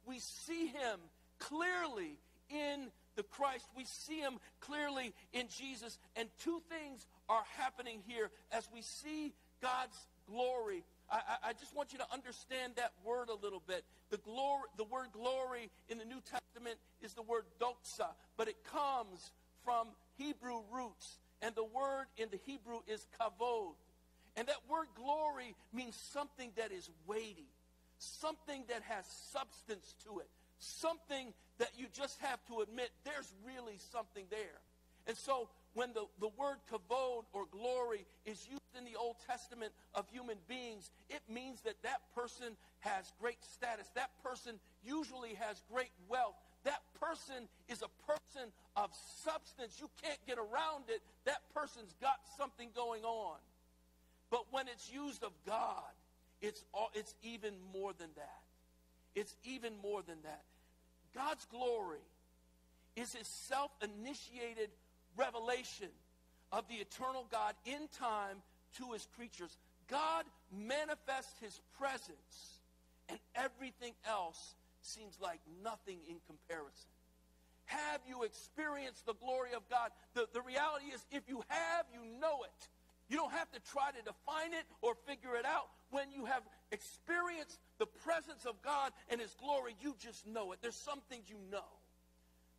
We 0.06 0.18
see 0.18 0.66
him 0.66 0.98
clearly 1.38 2.18
in 2.50 2.88
the 3.16 3.22
Christ. 3.22 3.66
We 3.76 3.84
see 3.84 4.20
him 4.20 4.38
clearly 4.60 5.12
in 5.32 5.46
Jesus. 5.48 5.98
And 6.14 6.28
two 6.42 6.60
things 6.68 7.06
are 7.28 7.42
happening 7.56 8.00
here 8.06 8.30
as 8.52 8.68
we 8.72 8.82
see 8.82 9.32
God's 9.60 9.98
glory. 10.30 10.84
I, 11.10 11.20
I, 11.44 11.52
just 11.52 11.74
want 11.74 11.92
you 11.92 11.98
to 11.98 12.06
understand 12.12 12.74
that 12.76 12.92
word 13.04 13.28
a 13.28 13.34
little 13.34 13.62
bit. 13.66 13.84
The, 14.10 14.18
glory, 14.18 14.64
the 14.76 14.84
word 14.84 15.08
glory 15.12 15.70
in 15.88 15.98
the 15.98 16.04
New 16.04 16.20
Testament 16.20 16.76
is 17.00 17.14
the 17.14 17.22
word 17.22 17.44
doxa, 17.60 18.08
but 18.36 18.48
it 18.48 18.56
comes 18.64 19.32
from 19.64 19.88
Hebrew 20.16 20.60
roots. 20.72 21.18
And 21.42 21.54
the 21.54 21.64
word 21.64 22.06
in 22.16 22.28
the 22.30 22.38
Hebrew 22.44 22.80
is 22.88 23.06
kavod. 23.20 23.74
And 24.36 24.48
that 24.48 24.60
word 24.68 24.88
glory 24.96 25.54
means 25.72 25.96
something 26.12 26.50
that 26.56 26.72
is 26.72 26.88
weighty, 27.06 27.48
something 27.98 28.64
that 28.68 28.82
has 28.82 29.06
substance 29.32 29.94
to 30.04 30.18
it, 30.18 30.28
something 30.58 31.32
that 31.58 31.70
you 31.76 31.86
just 31.92 32.20
have 32.20 32.44
to 32.46 32.60
admit 32.60 32.90
there's 33.04 33.32
really 33.46 33.78
something 33.92 34.24
there. 34.30 34.60
And 35.06 35.16
so 35.16 35.48
when 35.74 35.92
the, 35.92 36.06
the 36.20 36.30
word 36.36 36.56
kavod 36.72 37.24
or 37.32 37.44
glory 37.50 38.06
is 38.24 38.46
used 38.50 38.62
in 38.76 38.84
the 38.84 38.98
Old 38.98 39.16
Testament 39.26 39.72
of 39.94 40.08
human 40.08 40.38
beings, 40.48 40.90
it 41.08 41.20
means 41.30 41.60
that 41.62 41.82
that 41.82 42.00
person 42.14 42.56
has 42.80 43.12
great 43.20 43.42
status. 43.44 43.86
That 43.94 44.10
person 44.22 44.54
usually 44.84 45.34
has 45.34 45.62
great 45.72 45.92
wealth. 46.08 46.34
That 46.64 46.82
person 47.00 47.48
is 47.68 47.82
a 47.82 48.10
person 48.10 48.50
of 48.74 48.90
substance. 49.24 49.76
You 49.80 49.88
can't 50.02 50.18
get 50.26 50.38
around 50.38 50.88
it. 50.88 51.00
That 51.24 51.42
person's 51.54 51.94
got 52.00 52.16
something 52.36 52.70
going 52.74 53.04
on. 53.04 53.38
But 54.30 54.46
when 54.50 54.66
it's 54.66 54.90
used 54.92 55.22
of 55.22 55.32
God, 55.46 55.94
it's, 56.40 56.64
all, 56.74 56.90
it's 56.94 57.14
even 57.22 57.54
more 57.72 57.92
than 57.96 58.08
that. 58.16 58.42
It's 59.14 59.36
even 59.44 59.74
more 59.80 60.02
than 60.02 60.18
that. 60.24 60.42
God's 61.16 61.46
glory 61.46 62.04
is 62.94 63.14
his 63.14 63.26
self 63.26 63.70
initiated 63.82 64.68
revelation 65.16 65.88
of 66.52 66.68
the 66.68 66.74
eternal 66.76 67.26
God 67.32 67.54
in 67.64 67.88
time 67.98 68.36
to 68.76 68.92
his 68.92 69.08
creatures. 69.16 69.56
God 69.88 70.24
manifests 70.52 71.40
his 71.40 71.58
presence, 71.78 72.60
and 73.08 73.18
everything 73.34 73.92
else 74.06 74.54
seems 74.82 75.16
like 75.20 75.40
nothing 75.64 75.98
in 76.08 76.16
comparison. 76.26 76.90
Have 77.64 78.00
you 78.06 78.22
experienced 78.22 79.06
the 79.06 79.14
glory 79.14 79.50
of 79.56 79.68
God? 79.68 79.90
The, 80.14 80.28
the 80.32 80.42
reality 80.42 80.86
is, 80.94 81.04
if 81.10 81.22
you 81.28 81.42
have, 81.48 81.86
you 81.92 82.00
know 82.20 82.42
it. 82.44 82.68
You 83.08 83.16
don't 83.16 83.32
have 83.32 83.50
to 83.52 83.60
try 83.72 83.90
to 83.90 84.02
define 84.02 84.52
it 84.52 84.66
or 84.82 84.94
figure 85.06 85.36
it 85.36 85.46
out. 85.46 85.70
When 85.90 86.10
you 86.10 86.24
have 86.24 86.42
experienced 86.72 87.58
the 87.78 87.86
presence 87.86 88.44
of 88.44 88.60
God 88.62 88.92
and 89.08 89.20
His 89.20 89.34
glory, 89.34 89.76
you 89.80 89.94
just 89.98 90.26
know 90.26 90.52
it. 90.52 90.58
There's 90.62 90.76
some 90.76 91.00
things 91.08 91.24
you 91.28 91.36
know. 91.50 91.64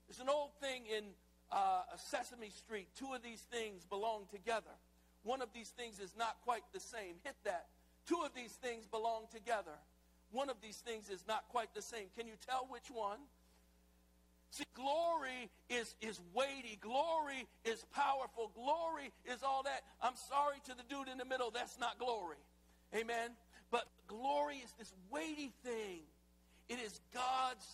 There's 0.08 0.20
an 0.20 0.30
old 0.30 0.52
thing 0.62 0.84
in 0.86 1.04
uh, 1.52 1.82
Sesame 1.98 2.50
Street. 2.50 2.88
Two 2.96 3.14
of 3.14 3.22
these 3.22 3.42
things 3.52 3.84
belong 3.86 4.26
together. 4.32 4.72
One 5.24 5.42
of 5.42 5.50
these 5.54 5.70
things 5.70 6.00
is 6.00 6.14
not 6.18 6.38
quite 6.46 6.64
the 6.74 6.80
same. 6.80 7.16
Hit 7.24 7.36
that. 7.44 7.68
Two 8.08 8.22
of 8.26 8.34
these 8.34 8.54
things 8.54 8.86
belong 8.86 9.26
together. 9.32 9.76
One 10.32 10.50
of 10.50 10.58
these 10.62 10.78
things 10.78 11.10
is 11.10 11.24
not 11.28 11.48
quite 11.50 11.74
the 11.74 11.82
same. 11.82 12.08
Can 12.18 12.28
you 12.28 12.36
tell 12.48 12.68
which 12.70 12.90
one? 12.92 13.20
See, 14.52 14.64
glory 14.74 15.50
is, 15.70 15.96
is 16.02 16.20
weighty. 16.34 16.78
Glory 16.80 17.48
is 17.66 17.84
powerful. 17.94 18.52
Glory 18.56 19.12
is 19.26 19.44
all 19.44 19.64
that. 19.64 19.84
I'm 20.02 20.16
sorry 20.30 20.58
to 20.66 20.76
the 20.76 20.84
dude 20.88 21.10
in 21.10 21.18
the 21.18 21.26
middle. 21.26 21.52
That's 21.52 21.78
not 21.80 22.00
glory. 22.00 22.38
Amen. 22.96 23.32
But 23.72 23.86
glory 24.08 24.58
is 24.58 24.72
this 24.78 24.94
weighty 25.12 25.52
thing. 25.64 26.02
It 26.70 26.80
is 26.86 27.00
God's 27.14 27.66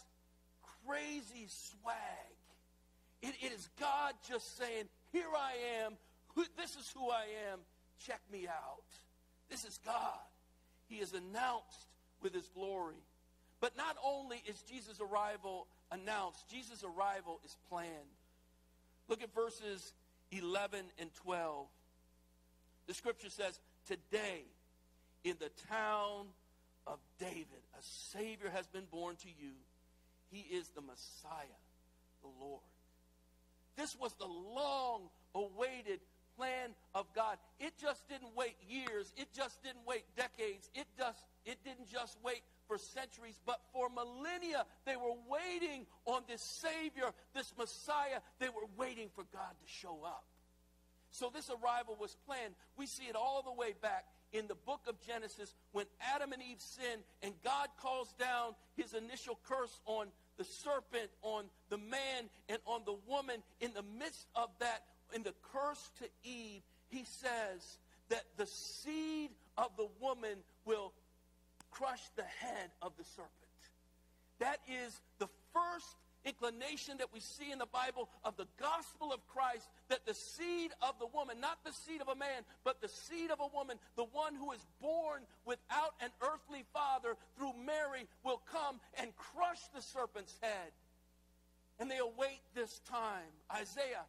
crazy 0.85 1.47
swag. 1.47 1.95
It, 3.21 3.35
it 3.41 3.51
is 3.53 3.69
God 3.79 4.13
just 4.27 4.57
saying, 4.57 4.85
Here 5.11 5.29
I 5.35 5.85
am. 5.85 5.93
This 6.57 6.75
is 6.75 6.91
who 6.95 7.09
I 7.09 7.25
am. 7.51 7.59
Check 8.05 8.21
me 8.31 8.47
out. 8.47 8.83
This 9.49 9.65
is 9.65 9.79
God. 9.85 10.19
He 10.87 10.95
is 10.95 11.13
announced 11.13 11.87
with 12.21 12.33
his 12.33 12.49
glory. 12.49 13.01
But 13.61 13.77
not 13.77 13.95
only 14.03 14.41
is 14.47 14.61
Jesus' 14.63 14.99
arrival 14.99 15.67
announced. 15.91 16.49
Jesus' 16.49 16.83
arrival 16.83 17.39
is 17.45 17.55
planned. 17.69 17.89
Look 19.07 19.21
at 19.21 19.33
verses 19.33 19.93
11 20.31 20.79
and 20.99 21.13
12. 21.23 21.67
The 22.87 22.93
scripture 22.93 23.29
says, 23.29 23.59
Today, 23.85 24.43
in 25.23 25.35
the 25.39 25.49
town 25.69 26.27
of 26.85 26.99
David, 27.19 27.63
a 27.77 27.81
Savior 27.81 28.49
has 28.49 28.67
been 28.67 28.85
born 28.91 29.15
to 29.17 29.27
you. 29.27 29.53
He 30.31 30.39
is 30.55 30.69
the 30.69 30.81
Messiah, 30.81 31.59
the 32.21 32.29
Lord. 32.43 32.61
This 33.75 33.95
was 33.99 34.13
the 34.13 34.27
long 34.27 35.09
awaited 35.33 35.99
plan 36.37 36.69
of 36.93 37.05
God. 37.13 37.37
It 37.59 37.73
just 37.79 38.07
didn't 38.09 38.35
wait 38.35 38.55
years. 38.67 39.13
It 39.17 39.27
just 39.35 39.61
didn't 39.63 39.85
wait 39.87 40.03
decades. 40.15 40.69
It 40.75 40.87
just 40.97 41.19
it 41.45 41.57
didn't 41.63 41.89
just 41.91 42.17
wait 42.23 42.41
for 42.67 42.77
centuries, 42.77 43.39
but 43.45 43.59
for 43.71 43.89
millennia. 43.89 44.65
They 44.85 44.95
were 44.95 45.15
waiting 45.29 45.85
on 46.05 46.23
this 46.27 46.41
Savior, 46.41 47.11
this 47.33 47.53
Messiah. 47.57 48.19
They 48.39 48.49
were 48.49 48.67
waiting 48.77 49.09
for 49.15 49.23
God 49.33 49.51
to 49.51 49.71
show 49.71 49.99
up. 50.05 50.23
So 51.11 51.29
this 51.33 51.49
arrival 51.49 51.97
was 51.99 52.15
planned. 52.25 52.55
We 52.77 52.87
see 52.87 53.03
it 53.03 53.15
all 53.15 53.43
the 53.43 53.53
way 53.53 53.73
back 53.81 54.05
in 54.33 54.47
the 54.47 54.55
book 54.55 54.81
of 54.87 54.99
Genesis 55.05 55.53
when 55.71 55.85
Adam 56.13 56.33
and 56.33 56.41
Eve 56.41 56.59
sin 56.59 56.99
and 57.21 57.33
God 57.43 57.69
calls 57.79 58.13
down 58.19 58.55
his 58.75 58.93
initial 58.93 59.39
curse 59.47 59.79
on 59.85 60.07
the 60.37 60.43
serpent, 60.43 61.09
on 61.21 61.45
the 61.69 61.77
man, 61.77 62.29
and 62.49 62.57
on 62.65 62.81
the 62.85 62.95
woman. 63.07 63.37
In 63.61 63.71
the 63.73 63.83
midst 63.99 64.27
of 64.35 64.49
that, 64.59 64.83
in 65.15 65.23
the 65.23 65.33
curse 65.53 65.91
to 65.99 66.05
Eve, 66.23 66.61
he 66.89 67.05
says 67.05 67.77
that 68.09 68.23
the 68.37 68.47
seed 68.47 69.29
of 69.57 69.69
the 69.77 69.87
woman 70.01 70.37
will 70.65 70.91
crush 71.71 72.01
the 72.15 72.23
head 72.23 72.71
of 72.81 72.91
the 72.97 73.03
serpent. 73.03 73.31
That 74.39 74.59
is 74.67 74.99
the 75.19 75.29
first 75.53 75.95
inclination 76.25 76.97
that 76.97 77.13
we 77.13 77.19
see 77.19 77.51
in 77.51 77.59
the 77.59 77.65
Bible 77.65 78.09
of 78.23 78.37
the 78.37 78.47
gospel 78.59 79.11
of 79.11 79.25
Christ 79.27 79.67
that 79.89 80.05
the 80.05 80.13
seed 80.13 80.71
of 80.81 80.97
the 80.99 81.07
woman, 81.07 81.39
not 81.39 81.59
the 81.63 81.73
seed 81.73 82.01
of 82.01 82.07
a 82.07 82.15
man, 82.15 82.43
but 82.63 82.81
the 82.81 82.89
seed 82.89 83.31
of 83.31 83.39
a 83.39 83.47
woman, 83.55 83.77
the 83.95 84.05
one 84.05 84.35
who 84.35 84.51
is 84.51 84.65
born 84.81 85.21
without 85.45 85.93
an 86.01 86.09
earthly 86.21 86.63
father 86.73 87.15
through 87.37 87.53
Mary, 87.65 88.07
will 88.23 88.41
come 88.51 88.79
and 88.99 89.15
crush 89.15 89.61
the 89.75 89.81
serpent's 89.81 90.35
head. 90.41 90.71
And 91.79 91.89
they 91.89 91.97
await 91.97 92.39
this 92.53 92.79
time. 92.89 93.31
Isaiah 93.51 94.05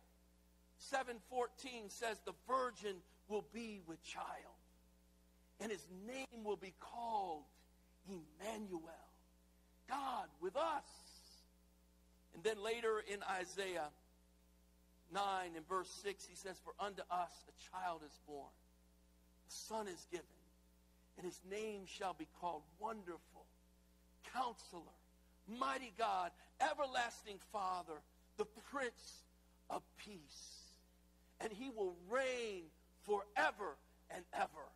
7:14 0.78 1.90
says 1.90 2.21
the 2.25 2.35
virgin 2.47 2.97
will 3.28 3.47
be 3.52 3.80
with 3.87 4.02
child 4.02 4.54
and 5.61 5.71
his 5.71 5.87
name 6.06 6.44
will 6.44 6.56
be 6.56 6.75
called 6.80 7.44
Emmanuel, 8.09 8.83
God 9.88 10.28
with 10.40 10.56
us. 10.56 10.85
And 12.35 12.43
then 12.43 12.62
later 12.62 13.03
in 13.07 13.21
Isaiah 13.41 13.88
9 15.12 15.23
and 15.57 15.69
verse 15.69 15.88
6, 16.03 16.26
he 16.26 16.35
says, 16.35 16.57
For 16.64 16.75
unto 16.85 17.03
us 17.11 17.33
a 17.49 17.55
child 17.71 18.03
is 18.05 18.19
born, 18.26 18.50
a 19.49 19.53
son 19.53 19.87
is 19.87 20.07
given, 20.11 20.26
and 21.17 21.25
his 21.25 21.41
name 21.50 21.83
shall 21.87 22.14
be 22.14 22.26
called 22.41 22.62
Wonderful, 22.81 23.47
Counselor, 24.33 24.83
Mighty 25.49 25.93
God, 25.97 26.33
Everlasting 26.61 27.38
Father, 27.53 28.00
the 28.37 28.47
Prince 28.73 29.23
of 29.71 29.83
Peace. 29.99 30.62
And 31.41 31.53
he 31.53 31.71
will 31.71 31.95
reign 32.09 32.64
forever 33.03 33.77
and 34.11 34.25
ever. 34.33 34.68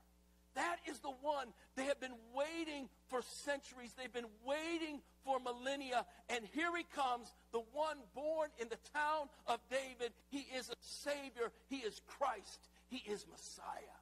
That 0.59 0.79
is 0.90 0.99
the 0.99 1.14
one 1.23 1.47
they 1.77 1.85
have 1.85 2.01
been 2.01 2.16
waiting 2.35 2.88
for 3.07 3.23
centuries. 3.23 3.94
They've 3.97 4.12
been 4.12 4.27
waiting 4.44 5.01
for 5.25 5.38
millennia. 5.38 6.05
And 6.29 6.44
here 6.53 6.77
he 6.77 6.83
comes, 6.97 7.33
the 7.53 7.62
one 7.73 7.99
born 8.12 8.51
in 8.59 8.68
the 8.68 8.79
town 8.92 9.29
of 9.47 9.61
David. 9.71 10.12
He 10.31 10.44
is 10.59 10.68
a 10.68 10.75
Savior. 10.81 11.53
He 11.68 11.77
is 11.77 12.01
Christ. 12.09 12.59
He 12.88 12.97
is 13.09 13.25
Messiah. 13.31 13.99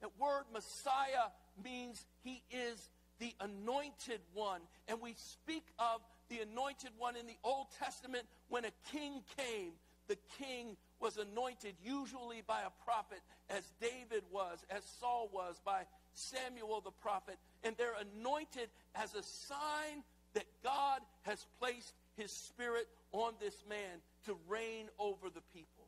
That 0.00 0.10
word 0.16 0.44
Messiah 0.52 1.32
means 1.64 2.06
he 2.22 2.40
is 2.52 2.88
the 3.18 3.34
anointed 3.40 4.20
one. 4.32 4.60
And 4.86 5.00
we 5.00 5.14
speak 5.16 5.64
of 5.80 6.02
the 6.28 6.38
anointed 6.38 6.90
one 6.98 7.16
in 7.16 7.26
the 7.26 7.36
Old 7.42 7.66
Testament 7.82 8.26
when 8.48 8.64
a 8.64 8.70
king 8.92 9.22
came. 9.36 9.72
The 10.06 10.18
king 10.38 10.76
was 11.00 11.16
anointed 11.16 11.74
usually 11.84 12.42
by 12.46 12.60
a 12.62 12.84
prophet, 12.84 13.20
as 13.50 13.62
David 13.80 14.24
was, 14.30 14.64
as 14.70 14.82
Saul 15.00 15.28
was, 15.32 15.60
by 15.64 15.82
Samuel 16.14 16.80
the 16.80 16.90
prophet. 16.90 17.36
And 17.64 17.76
they're 17.76 17.94
anointed 18.18 18.68
as 18.94 19.14
a 19.14 19.22
sign 19.22 20.02
that 20.34 20.46
God 20.62 21.00
has 21.22 21.46
placed 21.58 21.94
his 22.16 22.30
spirit 22.30 22.88
on 23.12 23.32
this 23.40 23.64
man 23.68 24.02
to 24.26 24.36
reign 24.48 24.86
over 24.98 25.30
the 25.30 25.42
people. 25.54 25.84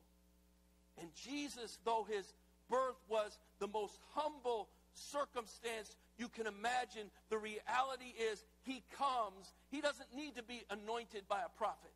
And 1.01 1.09
Jesus, 1.15 1.79
though 1.85 2.07
his 2.09 2.33
birth 2.69 2.97
was 3.09 3.39
the 3.59 3.69
most 3.69 3.99
humble 4.15 4.69
circumstance 4.95 5.97
you 6.19 6.29
can 6.29 6.47
imagine, 6.47 7.11
the 7.31 7.39
reality 7.39 8.13
is 8.31 8.45
he 8.63 8.83
comes. 8.97 9.53
He 9.71 9.81
doesn't 9.81 10.15
need 10.15 10.37
to 10.37 10.43
be 10.43 10.63
anointed 10.71 11.25
by 11.29 11.41
a 11.41 11.59
prophet. 11.59 11.90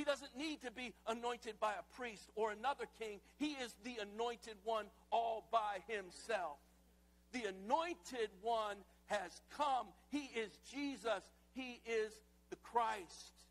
He 0.00 0.04
doesn't 0.04 0.34
need 0.34 0.62
to 0.62 0.70
be 0.70 0.94
anointed 1.08 1.60
by 1.60 1.72
a 1.72 1.94
priest 1.94 2.30
or 2.34 2.52
another 2.52 2.86
king. 2.98 3.20
He 3.36 3.48
is 3.48 3.74
the 3.84 3.98
anointed 4.00 4.54
one 4.64 4.86
all 5.10 5.46
by 5.52 5.80
himself. 5.88 6.56
The 7.32 7.42
anointed 7.44 8.30
one 8.40 8.78
has 9.08 9.42
come. 9.58 9.88
He 10.08 10.30
is 10.34 10.48
Jesus. 10.72 11.22
He 11.52 11.82
is 11.84 12.14
the 12.48 12.56
Christ. 12.62 13.44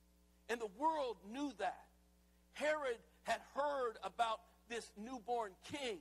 And 0.50 0.60
the 0.60 0.72
world 0.80 1.18
knew 1.32 1.52
that. 1.60 1.86
Herod 2.54 2.98
had 3.26 3.42
heard 3.54 4.00
about 4.04 4.40
this 4.70 4.92
newborn 4.98 5.52
king. 5.72 6.00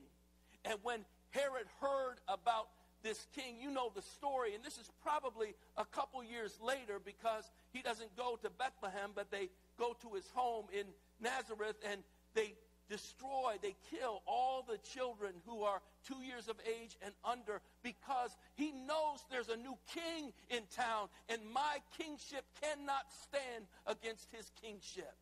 And 0.65 0.79
when 0.81 1.05
Herod 1.29 1.67
heard 1.79 2.15
about 2.27 2.69
this 3.03 3.25
king, 3.35 3.55
you 3.61 3.71
know 3.71 3.91
the 3.95 4.01
story. 4.01 4.55
And 4.55 4.63
this 4.63 4.77
is 4.77 4.89
probably 5.03 5.55
a 5.77 5.85
couple 5.85 6.23
years 6.23 6.57
later 6.65 6.99
because 7.03 7.49
he 7.71 7.81
doesn't 7.81 8.15
go 8.15 8.37
to 8.41 8.49
Bethlehem, 8.49 9.11
but 9.15 9.31
they 9.31 9.49
go 9.77 9.95
to 10.01 10.15
his 10.15 10.27
home 10.33 10.65
in 10.73 10.85
Nazareth 11.21 11.75
and 11.89 12.01
they 12.33 12.53
destroy, 12.89 13.55
they 13.61 13.75
kill 13.91 14.21
all 14.25 14.65
the 14.67 14.79
children 14.79 15.31
who 15.45 15.61
are 15.61 15.81
two 16.07 16.21
years 16.23 16.47
of 16.47 16.55
age 16.67 16.97
and 17.03 17.13
under 17.23 17.61
because 17.83 18.35
he 18.55 18.71
knows 18.71 19.19
there's 19.29 19.49
a 19.49 19.55
new 19.55 19.77
king 19.93 20.33
in 20.49 20.63
town 20.75 21.07
and 21.29 21.39
my 21.53 21.77
kingship 21.97 22.43
cannot 22.61 23.05
stand 23.23 23.65
against 23.85 24.27
his 24.31 24.51
kingship. 24.61 25.13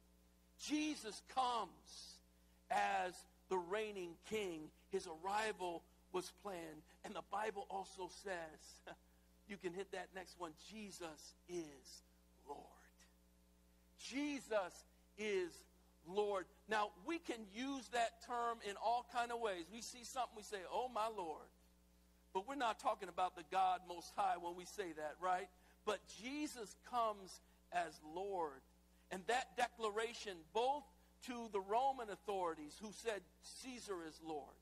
Jesus 0.66 1.22
comes 1.36 2.18
as 2.72 3.14
the 3.50 3.58
reigning 3.58 4.16
king. 4.30 4.62
His 4.90 5.08
arrival 5.08 5.84
was 6.18 6.34
planned. 6.42 6.82
And 7.06 7.14
the 7.14 7.22
Bible 7.32 7.68
also 7.70 8.10
says, 8.24 8.96
you 9.48 9.56
can 9.56 9.72
hit 9.72 9.92
that 9.92 10.08
next 10.16 10.40
one, 10.40 10.52
Jesus 10.72 11.36
is 11.48 12.02
Lord. 12.50 12.64
Jesus 14.00 14.84
is 15.20 15.52
Lord. 16.08 16.46
Now, 16.68 16.90
we 17.06 17.20
can 17.20 17.38
use 17.54 17.88
that 17.90 18.26
term 18.26 18.58
in 18.68 18.76
all 18.84 19.06
kind 19.14 19.32
of 19.32 19.40
ways. 19.40 19.66
We 19.72 19.82
see 19.82 20.04
something, 20.04 20.34
we 20.36 20.42
say, 20.42 20.58
oh, 20.74 20.90
my 20.90 21.08
Lord. 21.16 21.46
But 22.34 22.48
we're 22.48 22.56
not 22.56 22.80
talking 22.80 23.10
about 23.10 23.36
the 23.36 23.44
God 23.52 23.82
Most 23.88 24.12
High 24.16 24.38
when 24.42 24.56
we 24.56 24.66
say 24.66 24.94
that, 24.98 25.16
right? 25.22 25.48
But 25.86 26.00
Jesus 26.24 26.76
comes 26.90 27.42
as 27.72 27.94
Lord. 28.16 28.62
And 29.12 29.22
that 29.28 29.56
declaration, 29.56 30.34
both 30.52 30.84
to 31.28 31.50
the 31.54 31.60
Roman 31.60 32.10
authorities 32.10 32.76
who 32.82 32.90
said 32.92 33.22
Caesar 33.62 33.98
is 34.08 34.20
Lord, 34.26 34.57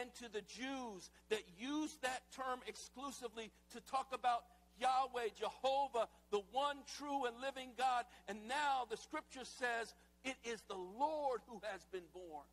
and 0.00 0.12
to 0.14 0.32
the 0.32 0.42
Jews 0.42 1.10
that 1.30 1.42
used 1.58 2.00
that 2.02 2.22
term 2.34 2.60
exclusively 2.66 3.50
to 3.72 3.80
talk 3.90 4.08
about 4.12 4.44
Yahweh, 4.80 5.28
Jehovah, 5.38 6.08
the 6.30 6.42
one 6.52 6.76
true 6.96 7.26
and 7.26 7.34
living 7.40 7.70
God. 7.78 8.04
And 8.28 8.48
now 8.48 8.86
the 8.90 8.96
scripture 8.96 9.44
says 9.44 9.94
it 10.24 10.36
is 10.44 10.62
the 10.68 10.76
Lord 10.98 11.40
who 11.46 11.60
has 11.70 11.84
been 11.92 12.08
born. 12.12 12.46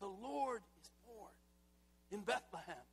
The 0.00 0.06
Lord 0.06 0.60
is 0.80 0.90
born 1.06 1.32
in 2.12 2.20
Bethlehem. 2.20 2.84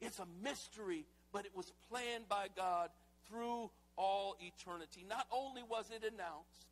It's 0.00 0.18
a 0.18 0.26
mystery, 0.42 1.04
but 1.32 1.44
it 1.44 1.54
was 1.54 1.72
planned 1.90 2.28
by 2.28 2.46
God 2.56 2.90
through 3.28 3.70
all 3.96 4.36
eternity. 4.40 5.04
Not 5.08 5.26
only 5.30 5.62
was 5.62 5.90
it 5.90 6.02
announced, 6.02 6.66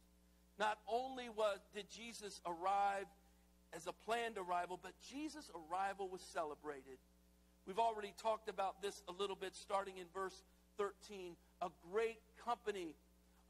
not 0.59 0.79
only 0.89 1.29
was 1.29 1.59
did 1.75 1.89
Jesus 1.91 2.41
arrive 2.47 3.07
as 3.75 3.87
a 3.87 3.93
planned 3.93 4.39
arrival, 4.39 4.79
but 4.83 4.93
Jesus' 5.11 5.51
arrival 5.55 6.09
was 6.09 6.21
celebrated. 6.21 6.99
We've 7.67 7.79
already 7.79 8.15
talked 8.23 8.49
about 8.49 8.81
this 8.81 9.03
a 9.09 9.13
little 9.13 9.37
bit 9.37 9.55
starting 9.55 9.99
in 9.99 10.07
verse 10.15 10.43
13. 10.79 11.37
A 11.61 11.69
great 11.93 12.19
company 12.45 12.95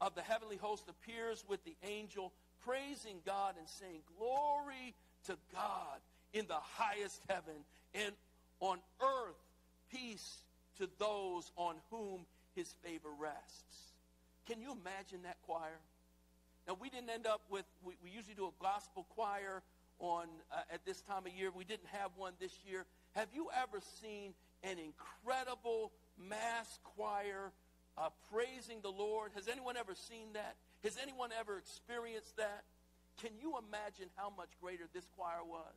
of 0.01 0.15
the 0.15 0.21
heavenly 0.21 0.57
host 0.57 0.83
appears 0.89 1.43
with 1.47 1.63
the 1.63 1.75
angel 1.83 2.33
praising 2.65 3.17
God 3.25 3.55
and 3.57 3.67
saying, 3.67 4.01
Glory 4.17 4.93
to 5.27 5.37
God 5.53 5.99
in 6.33 6.45
the 6.47 6.59
highest 6.59 7.21
heaven, 7.29 7.55
and 7.93 8.13
on 8.59 8.79
earth 9.01 9.35
peace 9.91 10.43
to 10.77 10.89
those 10.99 11.51
on 11.55 11.75
whom 11.89 12.25
his 12.55 12.73
favor 12.83 13.09
rests. 13.17 13.93
Can 14.47 14.61
you 14.61 14.71
imagine 14.71 15.23
that 15.23 15.37
choir? 15.45 15.79
Now, 16.67 16.77
we 16.79 16.89
didn't 16.89 17.09
end 17.09 17.25
up 17.25 17.41
with, 17.49 17.65
we, 17.83 17.93
we 18.03 18.09
usually 18.09 18.35
do 18.35 18.45
a 18.45 18.63
gospel 18.63 19.05
choir 19.15 19.63
on 19.99 20.25
uh, 20.51 20.61
at 20.73 20.85
this 20.85 21.01
time 21.01 21.25
of 21.25 21.33
year. 21.33 21.51
We 21.55 21.65
didn't 21.65 21.89
have 21.91 22.11
one 22.15 22.33
this 22.39 22.53
year. 22.67 22.85
Have 23.15 23.27
you 23.33 23.49
ever 23.61 23.79
seen 24.01 24.33
an 24.63 24.77
incredible 24.79 25.91
mass 26.17 26.79
choir 26.95 27.51
uh, 27.97 28.09
praising 28.31 28.79
the 28.81 28.91
Lord? 28.91 29.31
Has 29.35 29.47
anyone 29.47 29.77
ever 29.77 29.95
seen 29.95 30.33
that? 30.33 30.55
Has 30.83 30.97
anyone 31.01 31.29
ever 31.37 31.57
experienced 31.57 32.37
that? 32.37 32.63
Can 33.21 33.31
you 33.41 33.55
imagine 33.57 34.07
how 34.15 34.31
much 34.35 34.49
greater 34.61 34.85
this 34.93 35.05
choir 35.17 35.43
was? 35.45 35.75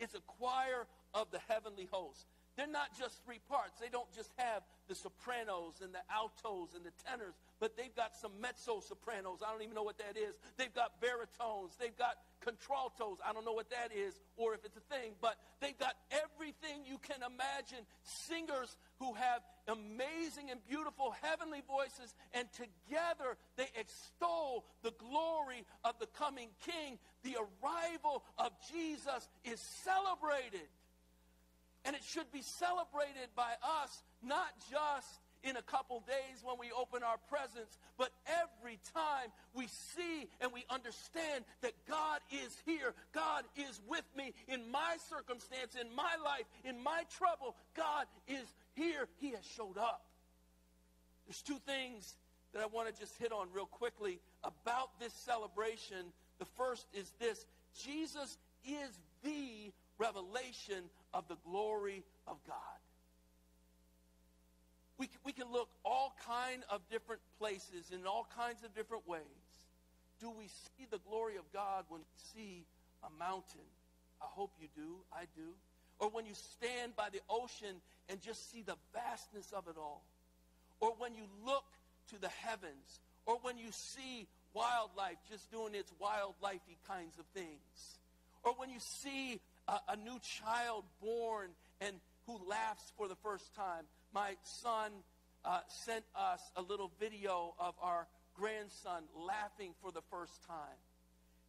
It's 0.00 0.14
a 0.14 0.20
choir 0.38 0.86
of 1.12 1.30
the 1.30 1.40
heavenly 1.48 1.88
host. 1.90 2.26
They're 2.56 2.66
not 2.66 2.96
just 2.98 3.24
three 3.24 3.40
parts. 3.48 3.78
They 3.80 3.88
don't 3.88 4.10
just 4.14 4.30
have 4.36 4.62
the 4.88 4.94
sopranos 4.94 5.80
and 5.82 5.94
the 5.94 6.02
altos 6.10 6.74
and 6.74 6.84
the 6.84 6.90
tenors, 7.06 7.34
but 7.60 7.76
they've 7.76 7.94
got 7.94 8.14
some 8.16 8.32
mezzo 8.40 8.80
sopranos. 8.80 9.40
I 9.46 9.52
don't 9.52 9.62
even 9.62 9.74
know 9.74 9.82
what 9.82 9.98
that 9.98 10.16
is. 10.16 10.36
They've 10.56 10.74
got 10.74 11.00
baritones. 11.00 11.74
They've 11.78 11.96
got 11.96 12.16
contraltos. 12.44 13.18
I 13.26 13.32
don't 13.32 13.44
know 13.44 13.52
what 13.52 13.70
that 13.70 13.90
is 13.94 14.14
or 14.36 14.54
if 14.54 14.64
it's 14.64 14.76
a 14.76 14.94
thing, 14.94 15.12
but 15.20 15.36
they've 15.60 15.78
got 15.78 15.94
everything 16.10 16.86
you 16.86 16.98
can 16.98 17.18
imagine. 17.22 17.84
Singers 18.02 18.76
who 18.98 19.14
have 19.14 19.42
amazing 19.66 20.50
and 20.50 20.60
beautiful 20.68 21.14
heavenly 21.22 21.62
voices, 21.66 22.14
and 22.32 22.48
together 22.52 23.36
they 23.56 23.68
extol 23.78 24.64
the 24.82 24.92
glory 24.98 25.64
of 25.84 25.98
the 25.98 26.06
coming 26.06 26.48
King. 26.64 26.98
The 27.22 27.36
arrival 27.36 28.24
of 28.38 28.52
Jesus 28.72 29.28
is 29.44 29.60
celebrated. 29.60 30.68
And 31.84 31.94
it 31.94 32.02
should 32.02 32.30
be 32.32 32.42
celebrated 32.42 33.30
by 33.36 33.52
us, 33.62 34.02
not 34.22 34.48
just 34.70 35.20
in 35.42 35.56
a 35.56 35.62
couple 35.62 36.00
days 36.00 36.42
when 36.42 36.56
we 36.58 36.70
open 36.76 37.02
our 37.02 37.18
presents, 37.28 37.78
but 37.96 38.10
every 38.26 38.78
time 38.94 39.28
we 39.54 39.66
see 39.66 40.28
and 40.40 40.52
we 40.52 40.64
understand 40.70 41.44
that 41.62 41.72
God 41.88 42.20
is 42.30 42.56
here, 42.66 42.94
God 43.12 43.44
is 43.56 43.80
with 43.88 44.04
me 44.16 44.32
in 44.48 44.70
my 44.70 44.96
circumstance, 45.08 45.74
in 45.80 45.94
my 45.94 46.16
life, 46.24 46.44
in 46.64 46.82
my 46.82 47.04
trouble. 47.16 47.54
God 47.76 48.06
is 48.26 48.44
here. 48.74 49.08
He 49.20 49.30
has 49.30 49.44
showed 49.56 49.78
up. 49.78 50.02
There's 51.26 51.42
two 51.42 51.58
things 51.66 52.16
that 52.52 52.62
I 52.62 52.66
want 52.66 52.92
to 52.92 52.98
just 52.98 53.16
hit 53.18 53.32
on 53.32 53.48
real 53.52 53.66
quickly 53.66 54.20
about 54.42 54.98
this 54.98 55.12
celebration. 55.12 56.12
The 56.38 56.46
first 56.56 56.86
is 56.94 57.12
this 57.20 57.44
Jesus 57.84 58.38
is 58.64 58.98
the 59.22 59.72
revelation 59.98 60.84
of 61.12 61.28
the 61.28 61.36
glory 61.44 62.04
of 62.26 62.38
God. 62.46 62.77
We, 64.98 65.08
we 65.24 65.32
can 65.32 65.50
look 65.52 65.68
all 65.84 66.14
kind 66.26 66.62
of 66.70 66.80
different 66.90 67.22
places 67.38 67.92
in 67.92 68.06
all 68.06 68.26
kinds 68.36 68.64
of 68.64 68.74
different 68.74 69.06
ways. 69.08 69.22
Do 70.20 70.30
we 70.30 70.48
see 70.48 70.86
the 70.90 70.98
glory 71.08 71.36
of 71.36 71.44
God 71.52 71.84
when 71.88 72.00
we 72.00 72.06
see 72.34 72.66
a 73.04 73.10
mountain? 73.18 73.66
I 74.20 74.26
hope 74.28 74.50
you 74.60 74.66
do. 74.74 74.96
I 75.12 75.24
do. 75.36 75.54
Or 76.00 76.10
when 76.10 76.26
you 76.26 76.34
stand 76.34 76.96
by 76.96 77.08
the 77.12 77.20
ocean 77.30 77.76
and 78.08 78.20
just 78.20 78.50
see 78.50 78.62
the 78.62 78.76
vastness 78.92 79.52
of 79.52 79.68
it 79.68 79.76
all. 79.78 80.02
Or 80.80 80.94
when 80.98 81.14
you 81.14 81.24
look 81.46 81.64
to 82.10 82.20
the 82.20 82.28
heavens. 82.28 83.00
Or 83.26 83.38
when 83.42 83.58
you 83.58 83.68
see 83.70 84.26
wildlife 84.54 85.18
just 85.30 85.50
doing 85.52 85.74
its 85.74 85.92
wildlifey 86.02 86.78
kinds 86.88 87.18
of 87.18 87.26
things. 87.34 87.98
Or 88.42 88.54
when 88.54 88.70
you 88.70 88.80
see 88.80 89.40
a, 89.68 89.78
a 89.90 89.96
new 89.96 90.18
child 90.20 90.84
born 91.00 91.50
and 91.80 91.94
who 92.26 92.40
laughs 92.48 92.92
for 92.96 93.06
the 93.08 93.16
first 93.16 93.54
time. 93.54 93.84
My 94.12 94.34
son 94.42 94.92
uh, 95.44 95.60
sent 95.68 96.04
us 96.14 96.40
a 96.56 96.62
little 96.62 96.90
video 96.98 97.54
of 97.58 97.74
our 97.82 98.06
grandson 98.34 99.02
laughing 99.16 99.72
for 99.82 99.90
the 99.90 100.02
first 100.10 100.42
time. 100.46 100.78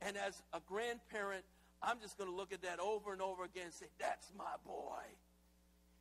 And 0.01 0.17
as 0.17 0.41
a 0.53 0.61
grandparent, 0.67 1.43
I'm 1.81 1.99
just 2.01 2.17
going 2.17 2.29
to 2.29 2.35
look 2.35 2.53
at 2.53 2.61
that 2.63 2.79
over 2.79 3.13
and 3.13 3.21
over 3.21 3.43
again 3.43 3.65
and 3.65 3.73
say, 3.73 3.87
That's 3.99 4.31
my 4.37 4.55
boy. 4.65 5.03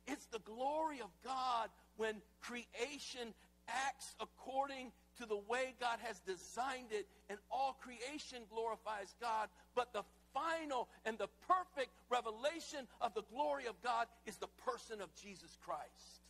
It's 0.07 0.25
the 0.27 0.39
glory 0.39 1.01
of 1.01 1.09
God 1.23 1.69
when 1.97 2.15
creation 2.41 3.33
acts 3.67 4.15
according 4.19 4.91
to 5.19 5.25
the 5.25 5.37
way 5.37 5.75
God 5.79 5.99
has 6.03 6.19
designed 6.21 6.91
it, 6.91 7.05
and 7.29 7.37
all 7.51 7.77
creation 7.81 8.39
glorifies 8.49 9.13
God. 9.21 9.49
But 9.75 9.93
the 9.93 10.03
final 10.33 10.87
and 11.05 11.17
the 11.17 11.27
perfect 11.47 11.91
revelation 12.09 12.87
of 13.01 13.13
the 13.13 13.23
glory 13.31 13.67
of 13.67 13.75
God 13.83 14.07
is 14.25 14.37
the 14.37 14.47
person 14.65 15.01
of 15.01 15.13
Jesus 15.15 15.57
Christ. 15.63 16.21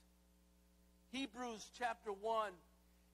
Hebrews 1.12 1.70
chapter 1.78 2.12
1 2.12 2.52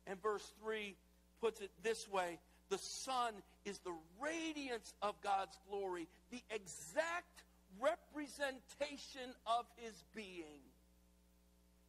and 0.07 0.21
verse 0.21 0.51
3 0.63 0.95
puts 1.41 1.61
it 1.61 1.71
this 1.83 2.09
way 2.09 2.39
The 2.69 2.77
Son 2.77 3.33
is 3.65 3.79
the 3.79 3.95
radiance 4.21 4.93
of 5.01 5.19
God's 5.21 5.57
glory, 5.69 6.07
the 6.31 6.41
exact 6.49 7.43
representation 7.81 9.33
of 9.45 9.65
his 9.77 9.93
being. 10.13 10.61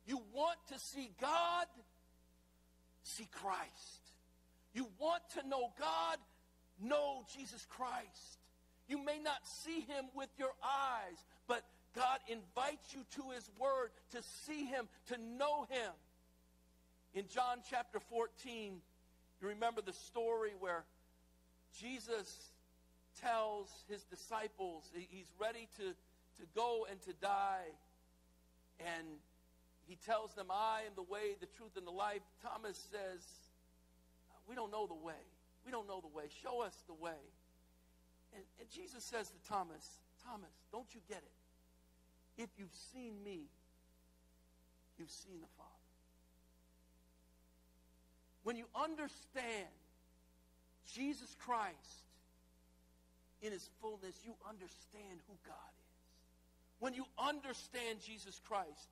You 0.07 0.21
want 0.33 0.59
to 0.73 0.79
see 0.79 1.11
God? 1.21 1.67
See 3.03 3.29
Christ. 3.33 4.13
You 4.75 4.89
want 4.99 5.23
to 5.41 5.49
know 5.49 5.73
God? 5.79 6.19
Know 6.81 7.25
Jesus 7.37 7.67
Christ. 7.71 8.39
You 8.89 9.05
may 9.05 9.19
not 9.19 9.45
see 9.45 9.81
him 9.81 10.05
with 10.15 10.29
your 10.39 10.53
eyes, 10.63 11.25
but 11.49 11.63
God 11.97 12.19
invites 12.29 12.93
you 12.93 13.01
to 13.17 13.31
his 13.35 13.49
word 13.59 13.91
to 14.13 14.23
see 14.45 14.67
him, 14.67 14.87
to 15.09 15.17
know 15.17 15.65
him. 15.71 15.93
In 17.15 17.25
John 17.29 17.59
chapter 17.71 17.99
14, 17.99 18.75
you 19.41 19.49
remember 19.49 19.81
the 19.81 19.95
story 19.95 20.51
where 20.61 20.85
Jesus 21.81 22.53
tells 23.23 23.71
his 23.89 24.05
disciples 24.05 24.85
he's 24.95 25.33
ready 25.41 25.69
to, 25.79 25.85
to 25.85 26.47
go 26.55 26.87
and 26.91 27.01
to 27.03 27.15
die. 27.15 27.65
And 28.79 29.07
he 29.87 29.97
tells 30.05 30.35
them, 30.35 30.47
I 30.51 30.83
am 30.87 30.93
the 30.97 31.11
way, 31.11 31.37
the 31.41 31.47
truth, 31.47 31.79
and 31.79 31.87
the 31.87 31.91
life. 31.91 32.21
Thomas 32.43 32.77
says, 32.93 33.25
We 34.47 34.55
don't 34.55 34.71
know 34.71 34.87
the 34.87 34.95
way. 34.95 35.25
We 35.65 35.73
don't 35.73 35.89
know 35.89 36.03
the 36.03 36.15
way. 36.15 36.25
Show 36.43 36.61
us 36.61 36.77
the 36.87 36.95
way. 36.95 37.25
And, 38.35 38.45
and 38.61 38.69
Jesus 38.69 39.03
says 39.03 39.31
to 39.31 39.49
Thomas, 39.49 39.89
Thomas, 40.23 40.53
don't 40.71 40.93
you 40.93 41.01
get 41.09 41.19
it? 41.19 41.46
If 42.37 42.51
you've 42.59 42.75
seen 42.93 43.15
me, 43.25 43.41
you've 44.99 45.11
seen 45.11 45.41
the 45.41 45.49
Father. 45.57 45.71
When 48.43 48.57
you 48.57 48.67
understand 48.75 49.69
Jesus 50.95 51.35
Christ 51.41 52.05
in 53.43 53.53
his 53.53 53.69
fullness, 53.81 54.15
you 54.25 54.35
understand 54.49 55.21
who 55.27 55.35
God 55.47 55.55
is. 55.55 55.87
When 56.79 56.95
you 56.95 57.05
understand 57.19 58.01
Jesus 58.05 58.41
Christ, 58.47 58.89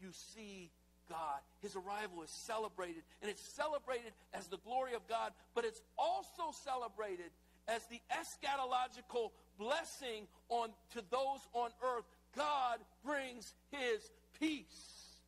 you 0.00 0.10
see 0.34 0.70
God. 1.08 1.40
His 1.62 1.74
arrival 1.74 2.22
is 2.22 2.30
celebrated, 2.30 3.02
and 3.22 3.30
it's 3.30 3.42
celebrated 3.54 4.12
as 4.34 4.46
the 4.48 4.58
glory 4.58 4.94
of 4.94 5.06
God, 5.08 5.32
but 5.54 5.64
it's 5.64 5.80
also 5.96 6.52
celebrated 6.64 7.30
as 7.66 7.82
the 7.86 8.00
eschatological 8.10 9.30
blessing 9.58 10.26
on 10.48 10.70
to 10.92 11.02
those 11.10 11.40
on 11.52 11.70
earth, 11.82 12.04
God 12.38 12.78
brings 13.04 13.52
his 13.72 14.00
peace. 14.38 15.18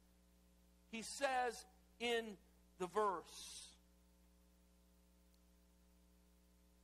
He 0.92 1.02
says 1.02 1.64
in 1.98 2.24
the 2.78 2.86
verse 2.86 3.66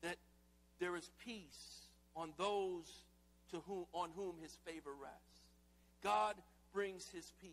that 0.03 0.17
there 0.81 0.97
is 0.97 1.09
peace 1.25 1.87
on 2.17 2.33
those 2.37 2.85
to 3.53 3.61
whom 3.69 3.87
on 3.93 4.11
whom 4.17 4.35
his 4.43 4.57
favor 4.67 4.91
rests. 5.01 5.41
God 6.03 6.35
brings 6.73 7.09
his 7.15 7.33
peace. 7.41 7.53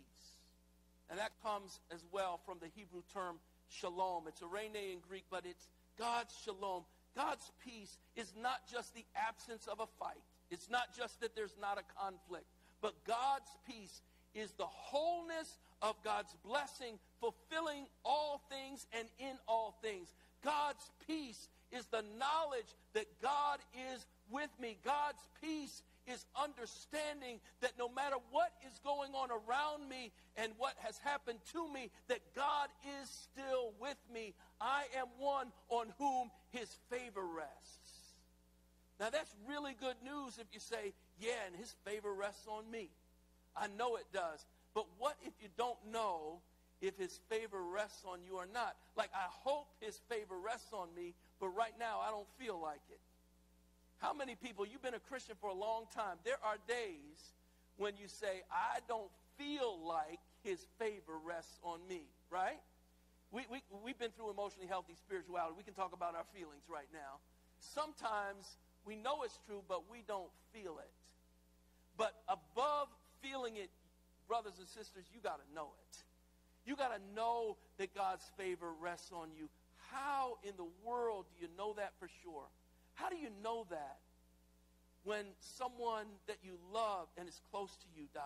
And 1.10 1.20
that 1.20 1.32
comes 1.44 1.80
as 1.94 2.04
well 2.12 2.40
from 2.46 2.58
the 2.60 2.70
Hebrew 2.76 3.04
term 3.14 3.38
shalom. 3.70 4.24
It's 4.28 4.42
eirene 4.42 4.94
in 4.94 5.00
Greek, 5.08 5.26
but 5.30 5.46
it's 5.46 5.68
God's 6.00 6.36
shalom. 6.44 6.84
God's 7.16 7.52
peace 7.64 7.98
is 8.16 8.34
not 8.42 8.68
just 8.72 8.96
the 8.96 9.06
absence 9.16 9.68
of 9.68 9.80
a 9.80 9.86
fight. 10.00 10.24
It's 10.50 10.70
not 10.70 10.96
just 10.98 11.22
that 11.22 11.36
there's 11.36 11.56
not 11.62 11.78
a 11.78 12.02
conflict. 12.02 12.46
But 12.84 12.94
God's 13.08 13.50
peace 13.66 14.02
is 14.36 14.52
the 14.58 14.66
wholeness 14.66 15.58
of 15.82 15.96
God's 16.04 16.36
blessing, 16.46 17.00
fulfilling 17.22 17.86
all 18.04 18.42
things 18.50 18.86
and 18.92 19.08
in 19.20 19.38
all 19.48 19.74
things. 19.82 20.14
God's 20.44 20.92
peace 21.08 21.48
is 21.72 21.86
the 21.86 22.04
knowledge 22.20 22.68
that 22.94 23.06
God 23.22 23.60
is 23.94 24.06
with 24.30 24.50
me. 24.60 24.78
God's 24.84 25.26
peace 25.42 25.82
is 26.08 26.26
understanding 26.36 27.40
that 27.62 27.72
no 27.80 27.88
matter 27.88 28.18
what 28.32 28.52
is 28.68 28.78
going 28.84 29.14
on 29.14 29.30
around 29.32 29.88
me 29.88 30.12
and 30.36 30.52
what 30.58 30.74
has 30.80 30.98
happened 30.98 31.40
to 31.54 31.72
me, 31.72 31.90
that 32.10 32.20
God 32.36 32.68
is 33.02 33.10
still 33.10 33.72
with 33.80 33.98
me. 34.14 34.34
I 34.60 34.84
am 34.98 35.08
one 35.18 35.48
on 35.70 35.88
whom 35.98 36.30
his 36.52 36.68
favor 36.90 37.24
rests. 37.24 37.84
Now, 39.00 39.10
that's 39.10 39.34
really 39.48 39.76
good 39.80 39.96
news 40.04 40.38
if 40.38 40.48
you 40.54 40.60
say, 40.60 40.94
yeah, 41.24 41.48
and 41.48 41.56
his 41.56 41.74
favor 41.86 42.14
rests 42.14 42.48
on 42.48 42.70
me. 42.70 42.90
I 43.56 43.68
know 43.78 43.96
it 43.96 44.06
does. 44.14 44.46
But 44.74 44.86
what 44.98 45.16
if 45.24 45.34
you 45.42 45.50
don't 45.58 45.78
know 45.92 46.40
if 46.84 46.98
his 46.98 47.18
favor 47.30 47.64
rests 47.64 48.04
on 48.06 48.20
you 48.28 48.36
or 48.36 48.46
not. 48.54 48.76
Like, 48.98 49.10
I 49.16 49.26
hope 49.30 49.68
his 49.80 49.98
favor 50.10 50.36
rests 50.38 50.74
on 50.74 50.90
me, 50.94 51.16
but 51.40 51.48
right 51.56 51.74
now 51.80 52.02
I 52.06 52.12
don't 52.12 52.28
feel 52.38 52.60
like 52.62 52.84
it. 52.92 53.00
How 54.00 54.14
many 54.14 54.36
people, 54.36 54.68
you've 54.68 54.84
been 54.84 54.94
a 54.94 55.08
Christian 55.08 55.36
for 55.40 55.50
a 55.50 55.56
long 55.56 55.86
time, 55.96 56.20
there 56.26 56.44
are 56.44 56.58
days 56.68 57.32
when 57.78 57.94
you 57.96 58.08
say, 58.08 58.44
I 58.52 58.84
don't 58.90 59.10
feel 59.38 59.80
like 59.88 60.20
his 60.44 60.60
favor 60.78 61.16
rests 61.24 61.58
on 61.64 61.80
me, 61.88 62.02
right? 62.30 62.60
We, 63.32 63.48
we, 63.50 63.64
we've 63.84 63.98
been 63.98 64.12
through 64.12 64.30
emotionally 64.30 64.68
healthy 64.68 64.94
spirituality. 65.00 65.56
We 65.58 65.64
can 65.64 65.74
talk 65.74 65.94
about 65.94 66.16
our 66.16 66.28
feelings 66.36 66.68
right 66.68 66.92
now. 66.92 67.24
Sometimes 67.60 68.60
we 68.86 68.98
know 68.98 69.24
it's 69.24 69.40
true, 69.48 69.64
but 69.70 69.90
we 69.90 70.04
don't 70.06 70.30
feel 70.52 70.78
it. 70.84 70.92
But 71.98 72.14
above 72.28 72.88
feeling 73.22 73.58
it, 73.58 73.70
brothers 74.28 74.54
and 74.60 74.68
sisters, 74.68 75.06
you 75.14 75.20
got 75.22 75.40
to 75.40 75.56
know 75.56 75.70
it. 75.78 75.98
You 76.66 76.76
got 76.76 76.96
to 76.96 77.02
know 77.16 77.58
that 77.78 77.94
God's 77.94 78.24
favor 78.38 78.68
rests 78.82 79.12
on 79.12 79.30
you. 79.38 79.50
How 79.92 80.38
in 80.44 80.54
the 80.58 80.68
world 80.84 81.26
do 81.34 81.46
you 81.46 81.50
know 81.58 81.74
that 81.74 81.94
for 82.00 82.10
sure? 82.24 82.48
How 82.94 83.10
do 83.10 83.16
you 83.16 83.30
know 83.44 83.66
that 83.70 83.98
when 85.04 85.26
someone 85.40 86.06
that 86.28 86.38
you 86.44 86.54
love 86.74 87.08
and 87.18 87.28
is 87.28 87.40
close 87.52 87.72
to 87.72 87.88
you 87.96 88.08
dies 88.14 88.24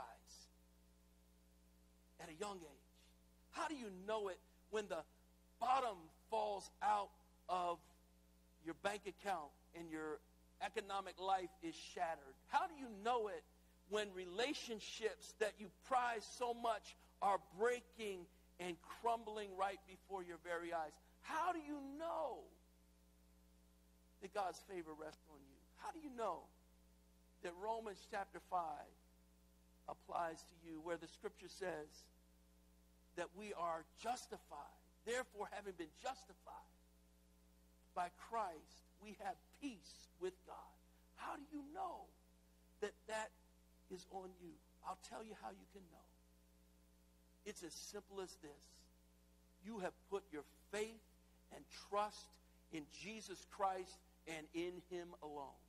at 2.22 2.30
a 2.30 2.40
young 2.40 2.58
age? 2.58 2.88
How 3.52 3.68
do 3.68 3.76
you 3.76 3.88
know 4.08 4.28
it 4.28 4.40
when 4.70 4.88
the 4.88 5.04
bottom 5.60 5.98
falls 6.30 6.70
out 6.84 7.10
of 7.50 7.80
your 8.64 8.76
bank 8.84 9.02
account 9.08 9.50
and 9.78 9.90
your 9.90 10.20
economic 10.64 11.20
life 11.20 11.50
is 11.64 11.74
shattered? 11.96 12.36
How 12.48 12.68
do 12.68 12.74
you 12.80 12.88
know 13.04 13.30
it 13.30 13.44
when 13.90 14.08
relationships 14.14 15.34
that 15.40 15.54
you 15.60 15.68
prize 15.88 16.26
so 16.38 16.54
much 16.54 16.96
are 17.22 17.40
breaking 17.60 18.26
and 18.60 18.76
crumbling 19.02 19.50
right 19.58 19.80
before 19.88 20.24
your 20.24 20.38
very 20.44 20.74
eyes? 20.74 20.92
How 21.22 21.52
do 21.52 21.60
you 21.60 21.80
know 22.00 22.40
that 24.22 24.34
God's 24.34 24.60
favor 24.70 24.92
rests 25.00 25.24
on 25.32 25.40
you? 25.40 25.60
How 25.78 25.92
do 25.92 26.00
you 26.00 26.10
know 26.18 26.44
that 27.44 27.54
Romans 27.62 28.00
chapter 28.12 28.40
5 28.50 28.60
applies 29.90 30.42
to 30.42 30.56
you, 30.66 30.82
where 30.84 30.98
the 30.98 31.08
scripture 31.08 31.50
says 31.50 31.90
that 33.16 33.28
we 33.38 33.54
are 33.54 33.86
justified? 34.02 34.78
Therefore, 35.06 35.48
having 35.52 35.74
been 35.78 35.94
justified 36.04 36.76
by 37.96 38.10
Christ, 38.30 38.84
we 39.02 39.16
have 39.24 39.36
peace 39.62 40.12
with 40.20 40.34
God. 40.46 40.76
How 41.16 41.36
do 41.36 41.44
you 41.52 41.64
know 41.74 42.06
that 42.82 42.94
that 43.08 43.30
is 43.94 44.06
on 44.12 44.30
you? 44.42 44.52
I'll 44.88 45.00
tell 45.10 45.24
you 45.24 45.34
how 45.42 45.50
you 45.50 45.66
can 45.74 45.82
know. 45.92 46.08
It's 47.46 47.64
as 47.64 47.74
simple 47.74 48.22
as 48.22 48.36
this. 48.42 48.52
You 49.66 49.80
have 49.80 49.94
put 50.10 50.24
your 50.32 50.44
faith 50.72 51.02
and 51.56 51.64
trust 51.90 52.28
in 52.72 52.84
Jesus 53.02 53.46
Christ 53.52 53.98
and 54.28 54.46
in 54.54 54.74
him 54.90 55.08
alone. 55.24 55.60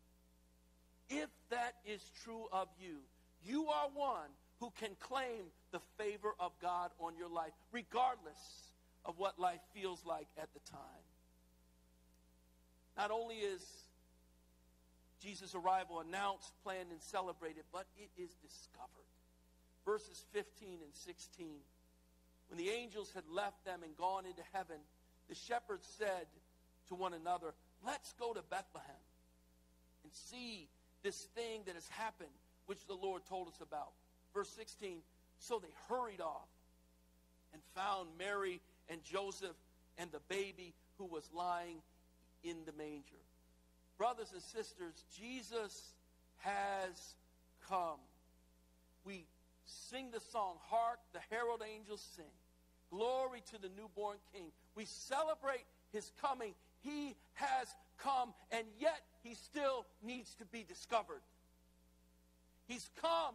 If 1.08 1.28
that 1.50 1.74
is 1.86 2.02
true 2.24 2.46
of 2.52 2.68
you, 2.80 2.96
you 3.44 3.66
are 3.68 3.88
one 3.94 4.30
who 4.60 4.72
can 4.78 4.90
claim 5.00 5.44
the 5.70 5.80
favor 5.96 6.34
of 6.40 6.52
God 6.60 6.90
on 6.98 7.16
your 7.16 7.28
life, 7.28 7.52
regardless 7.72 8.72
of 9.04 9.18
what 9.18 9.38
life 9.38 9.60
feels 9.72 10.04
like 10.04 10.26
at 10.36 10.48
the 10.52 10.70
time. 10.70 10.80
Not 12.96 13.10
only 13.10 13.36
is 13.36 13.64
Jesus' 15.20 15.54
arrival 15.54 16.00
announced, 16.00 16.52
planned, 16.62 16.90
and 16.90 17.02
celebrated, 17.02 17.64
but 17.72 17.86
it 17.96 18.10
is 18.16 18.30
discovered. 18.36 18.88
Verses 19.84 20.24
15 20.32 20.78
and 20.82 20.94
16. 20.94 21.46
When 22.48 22.58
the 22.58 22.70
angels 22.70 23.10
had 23.14 23.24
left 23.30 23.64
them 23.64 23.80
and 23.82 23.96
gone 23.96 24.26
into 24.26 24.42
heaven, 24.52 24.78
the 25.28 25.34
shepherds 25.34 25.86
said 25.98 26.26
to 26.88 26.94
one 26.94 27.14
another, 27.14 27.54
Let's 27.84 28.12
go 28.14 28.32
to 28.32 28.42
Bethlehem 28.42 29.04
and 30.04 30.12
see 30.12 30.68
this 31.02 31.28
thing 31.34 31.62
that 31.66 31.74
has 31.74 31.88
happened, 31.88 32.30
which 32.66 32.84
the 32.86 32.94
Lord 32.94 33.22
told 33.28 33.48
us 33.48 33.60
about. 33.60 33.92
Verse 34.34 34.48
16 34.50 35.00
So 35.38 35.58
they 35.58 35.72
hurried 35.88 36.20
off 36.20 36.48
and 37.52 37.62
found 37.74 38.08
Mary 38.18 38.60
and 38.88 39.02
Joseph 39.04 39.56
and 39.96 40.10
the 40.12 40.20
baby 40.28 40.74
who 40.96 41.04
was 41.04 41.28
lying 41.32 41.76
in 42.42 42.56
the 42.66 42.72
manger. 42.72 43.22
Brothers 43.98 44.28
and 44.32 44.42
sisters, 44.42 44.94
Jesus 45.18 45.94
has 46.38 47.14
come. 47.68 47.98
We 49.04 49.26
sing 49.64 50.10
the 50.12 50.20
song, 50.32 50.54
Hark, 50.70 50.98
the 51.12 51.20
herald 51.30 51.62
angels 51.68 52.06
sing. 52.16 52.30
Glory 52.90 53.42
to 53.52 53.60
the 53.60 53.68
newborn 53.76 54.16
King. 54.32 54.52
We 54.74 54.84
celebrate 54.86 55.64
his 55.92 56.10
coming. 56.22 56.54
He 56.82 57.16
has 57.34 57.74
come, 57.98 58.32
and 58.50 58.64
yet 58.78 59.00
he 59.22 59.34
still 59.34 59.84
needs 60.02 60.34
to 60.36 60.46
be 60.46 60.64
discovered. 60.66 61.20
He's 62.66 62.88
come. 63.00 63.34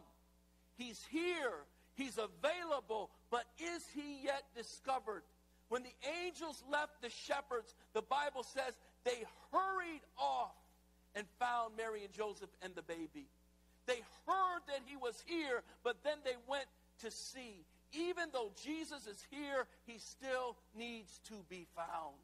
He's 0.77 1.03
here. 1.11 1.65
He's 1.95 2.17
available. 2.17 3.11
But 3.29 3.45
is 3.59 3.83
he 3.93 4.23
yet 4.23 4.43
discovered? 4.55 5.23
When 5.69 5.83
the 5.83 5.95
angels 6.23 6.63
left 6.71 7.01
the 7.01 7.09
shepherds, 7.09 7.73
the 7.93 8.01
Bible 8.01 8.43
says 8.43 8.73
they 9.03 9.23
hurried 9.51 10.01
off 10.17 10.55
and 11.15 11.25
found 11.39 11.75
Mary 11.77 12.03
and 12.03 12.13
Joseph 12.13 12.49
and 12.61 12.73
the 12.75 12.81
baby. 12.81 13.27
They 13.85 14.01
heard 14.25 14.61
that 14.67 14.79
he 14.85 14.95
was 14.95 15.21
here, 15.25 15.61
but 15.83 15.97
then 16.03 16.17
they 16.23 16.35
went 16.47 16.65
to 17.01 17.11
see. 17.11 17.65
Even 17.91 18.29
though 18.31 18.51
Jesus 18.63 19.05
is 19.05 19.23
here, 19.29 19.65
he 19.85 19.99
still 19.99 20.55
needs 20.75 21.19
to 21.27 21.35
be 21.49 21.67
found. 21.75 22.15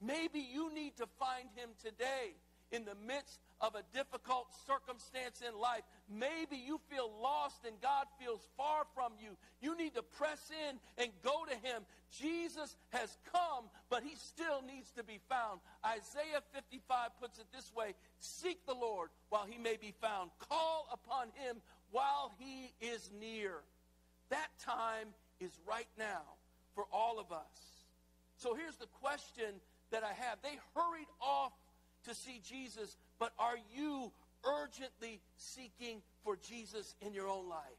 Maybe 0.00 0.40
you 0.40 0.74
need 0.74 0.96
to 0.96 1.06
find 1.18 1.48
him 1.54 1.70
today 1.82 2.34
in 2.72 2.84
the 2.84 2.96
midst 3.06 3.38
of 3.62 3.76
a 3.76 3.82
difficult 3.96 4.48
circumstance 4.66 5.40
in 5.40 5.58
life. 5.58 5.82
Maybe 6.10 6.56
you 6.56 6.80
feel 6.90 7.08
lost 7.22 7.64
and 7.64 7.80
God 7.80 8.06
feels 8.20 8.46
far 8.56 8.82
from 8.92 9.12
you. 9.22 9.36
You 9.60 9.76
need 9.78 9.94
to 9.94 10.02
press 10.02 10.50
in 10.50 10.78
and 10.98 11.12
go 11.22 11.44
to 11.48 11.54
him. 11.54 11.82
Jesus 12.10 12.76
has 12.90 13.16
come, 13.32 13.70
but 13.88 14.02
he 14.02 14.16
still 14.16 14.62
needs 14.66 14.90
to 14.96 15.04
be 15.04 15.20
found. 15.28 15.60
Isaiah 15.86 16.42
55 16.52 17.10
puts 17.20 17.38
it 17.38 17.46
this 17.54 17.72
way 17.74 17.94
Seek 18.18 18.66
the 18.66 18.74
Lord 18.74 19.10
while 19.28 19.46
he 19.48 19.58
may 19.58 19.76
be 19.80 19.94
found, 20.02 20.30
call 20.40 20.88
upon 20.92 21.28
him 21.34 21.62
while 21.92 22.32
he 22.38 22.74
is 22.80 23.10
near. 23.20 23.54
That 24.30 24.48
time 24.58 25.14
is 25.40 25.52
right 25.68 25.88
now 25.96 26.22
for 26.74 26.84
all 26.92 27.20
of 27.20 27.30
us. 27.30 27.82
So 28.36 28.54
here's 28.54 28.76
the 28.76 28.90
question 29.00 29.54
that 29.92 30.02
I 30.02 30.12
have. 30.14 30.38
They 30.42 30.58
hurried 30.74 31.06
off 31.20 31.52
to 32.04 32.14
see 32.14 32.40
Jesus, 32.48 32.96
but 33.22 33.32
are 33.38 33.58
you 33.72 34.10
urgently 34.44 35.20
seeking 35.36 36.02
for 36.24 36.34
Jesus 36.34 36.96
in 37.00 37.14
your 37.14 37.28
own 37.28 37.48
life? 37.48 37.78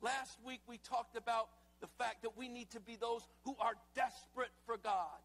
Last 0.00 0.38
week 0.46 0.60
we 0.66 0.78
talked 0.78 1.14
about 1.14 1.50
the 1.82 1.86
fact 1.86 2.22
that 2.22 2.38
we 2.38 2.48
need 2.48 2.70
to 2.70 2.80
be 2.80 2.96
those 2.98 3.20
who 3.44 3.54
are 3.60 3.74
desperate 3.94 4.52
for 4.64 4.78
God. 4.78 5.20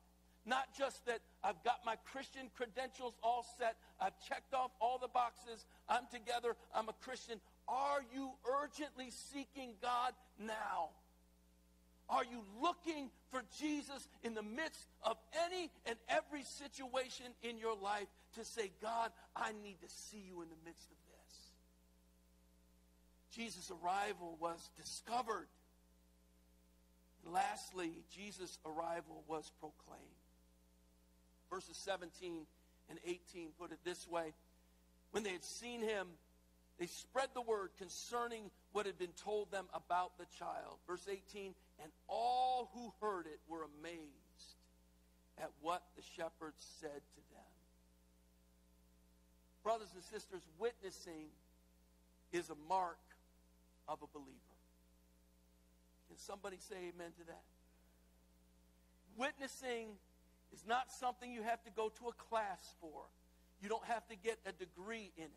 Not 0.45 0.67
just 0.77 1.05
that 1.05 1.19
I've 1.45 1.63
got 1.63 1.77
my 1.85 1.95
Christian 2.11 2.51
credentials 2.57 3.13
all 3.23 3.45
set, 3.57 3.77
I've 4.01 4.19
checked 4.19 4.53
off 4.53 4.71
all 4.81 4.97
the 4.97 5.07
boxes, 5.07 5.65
I'm 5.87 6.07
together, 6.11 6.57
I'm 6.75 6.89
a 6.89 6.95
Christian. 7.01 7.39
Are 7.69 8.03
you 8.13 8.31
urgently 8.61 9.11
seeking 9.31 9.75
God 9.81 10.11
now? 10.45 10.89
Are 12.09 12.25
you 12.25 12.43
looking 12.61 13.09
for 13.29 13.43
Jesus 13.57 14.09
in 14.23 14.33
the 14.33 14.43
midst 14.43 14.87
of 15.05 15.15
any 15.45 15.71
and 15.85 15.95
every 16.09 16.43
situation 16.43 17.27
in 17.41 17.57
your 17.57 17.77
life 17.77 18.07
to 18.35 18.45
say, 18.45 18.71
God, 18.81 19.11
I 19.35 19.51
need 19.63 19.81
to 19.81 19.89
see 19.89 20.23
you 20.27 20.41
in 20.41 20.49
the 20.49 20.55
midst 20.65 20.89
of 20.89 20.97
this? 21.09 21.21
Jesus' 23.31 23.71
arrival 23.71 24.37
was 24.39 24.69
discovered. 24.77 25.47
And 27.23 27.33
lastly, 27.33 27.91
Jesus' 28.13 28.57
arrival 28.65 29.23
was 29.27 29.51
proclaimed. 29.59 30.01
Verses 31.49 31.77
17 31.77 32.45
and 32.89 32.99
18 33.05 33.49
put 33.59 33.71
it 33.71 33.79
this 33.83 34.07
way 34.07 34.33
When 35.11 35.23
they 35.23 35.31
had 35.31 35.43
seen 35.43 35.81
him, 35.81 36.07
they 36.79 36.87
spread 36.87 37.29
the 37.33 37.41
word 37.41 37.69
concerning 37.77 38.49
what 38.71 38.85
had 38.85 38.97
been 38.97 39.13
told 39.23 39.51
them 39.51 39.65
about 39.73 40.17
the 40.17 40.25
child. 40.39 40.77
Verse 40.87 41.07
18, 41.07 41.53
and 41.83 41.91
all 42.07 42.71
who 42.73 42.91
heard 43.05 43.27
it 43.27 43.39
were 43.47 43.65
amazed 43.79 44.55
at 45.37 45.51
what 45.61 45.83
the 45.95 46.01
shepherds 46.15 46.65
said 46.79 46.89
to 46.89 47.21
them. 47.29 47.30
Brothers 49.63 49.89
and 49.93 50.03
sisters, 50.03 50.41
witnessing 50.59 51.29
is 52.31 52.49
a 52.49 52.55
mark 52.67 52.97
of 53.87 53.99
a 54.01 54.07
believer. 54.13 54.57
Can 56.07 56.17
somebody 56.17 56.57
say 56.59 56.75
amen 56.93 57.11
to 57.19 57.25
that? 57.27 57.43
Witnessing 59.17 59.89
is 60.53 60.63
not 60.67 60.91
something 60.91 61.31
you 61.31 61.43
have 61.43 61.63
to 61.63 61.71
go 61.71 61.89
to 61.89 62.07
a 62.07 62.13
class 62.29 62.75
for. 62.81 63.03
You 63.61 63.69
don't 63.69 63.85
have 63.85 64.07
to 64.07 64.15
get 64.15 64.39
a 64.45 64.51
degree 64.51 65.11
in 65.17 65.25
it. 65.25 65.31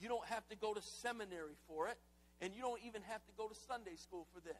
You 0.00 0.08
don't 0.08 0.24
have 0.26 0.48
to 0.48 0.56
go 0.56 0.74
to 0.74 0.82
seminary 0.82 1.56
for 1.68 1.88
it. 1.88 1.98
And 2.40 2.54
you 2.54 2.62
don't 2.62 2.80
even 2.84 3.02
have 3.02 3.24
to 3.26 3.32
go 3.36 3.46
to 3.46 3.54
Sunday 3.68 3.96
school 3.96 4.26
for 4.34 4.40
this. 4.40 4.56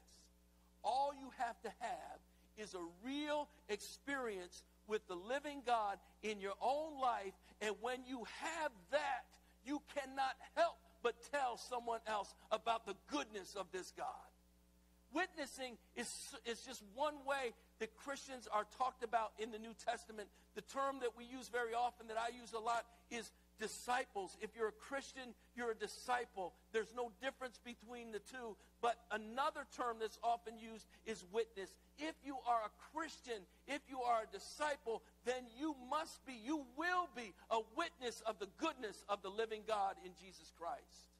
all 0.84 1.12
you 1.18 1.30
have 1.38 1.60
to 1.62 1.72
have 1.80 2.18
is 2.56 2.74
a 2.74 2.84
real 3.04 3.48
experience 3.68 4.62
with 4.88 5.06
the 5.08 5.14
living 5.14 5.62
God 5.66 5.98
in 6.22 6.40
your 6.40 6.54
own 6.60 7.00
life. 7.00 7.32
And 7.60 7.74
when 7.80 8.00
you 8.06 8.24
have 8.40 8.72
that, 8.90 9.26
you 9.64 9.80
cannot 9.94 10.34
help 10.54 10.76
but 11.02 11.14
tell 11.30 11.56
someone 11.56 12.00
else 12.06 12.34
about 12.50 12.86
the 12.86 12.94
goodness 13.10 13.54
of 13.54 13.66
this 13.72 13.92
God. 13.96 14.06
Witnessing 15.12 15.76
is, 15.94 16.10
is 16.44 16.60
just 16.62 16.82
one 16.94 17.14
way 17.24 17.54
that 17.78 17.94
Christians 17.96 18.48
are 18.50 18.66
talked 18.78 19.04
about 19.04 19.32
in 19.38 19.52
the 19.52 19.58
New 19.58 19.74
Testament. 19.86 20.28
The 20.56 20.62
term 20.62 20.96
that 21.00 21.10
we 21.16 21.24
use 21.24 21.48
very 21.48 21.72
often, 21.72 22.08
that 22.08 22.16
I 22.18 22.34
use 22.36 22.52
a 22.52 22.58
lot, 22.58 22.84
is 23.10 23.30
disciples. 23.60 24.36
If 24.40 24.50
you're 24.56 24.68
a 24.68 24.72
Christian, 24.88 25.34
you're 25.56 25.70
a 25.70 25.74
disciple. 25.74 26.54
There's 26.72 26.92
no 26.96 27.10
difference 27.22 27.58
between 27.64 28.12
the 28.12 28.18
two. 28.18 28.56
But 28.82 28.96
another 29.10 29.66
term 29.76 29.96
that's 30.00 30.18
often 30.22 30.58
used 30.58 30.86
is 31.06 31.24
witness. 31.32 31.70
If 31.98 32.14
you 32.24 32.36
are 32.46 32.60
a 32.66 32.96
Christian, 32.96 33.42
if 33.66 33.80
you 33.88 34.00
are 34.00 34.22
a 34.22 34.32
disciple, 34.32 35.02
then 35.24 35.44
you 35.58 35.74
must 35.90 36.24
be, 36.26 36.34
you 36.44 36.64
will 36.76 37.08
be 37.16 37.32
a 37.50 37.60
witness 37.76 38.22
of 38.26 38.38
the 38.38 38.48
goodness 38.58 39.04
of 39.08 39.22
the 39.22 39.30
living 39.30 39.62
God 39.66 39.94
in 40.04 40.10
Jesus 40.20 40.52
Christ. 40.58 41.10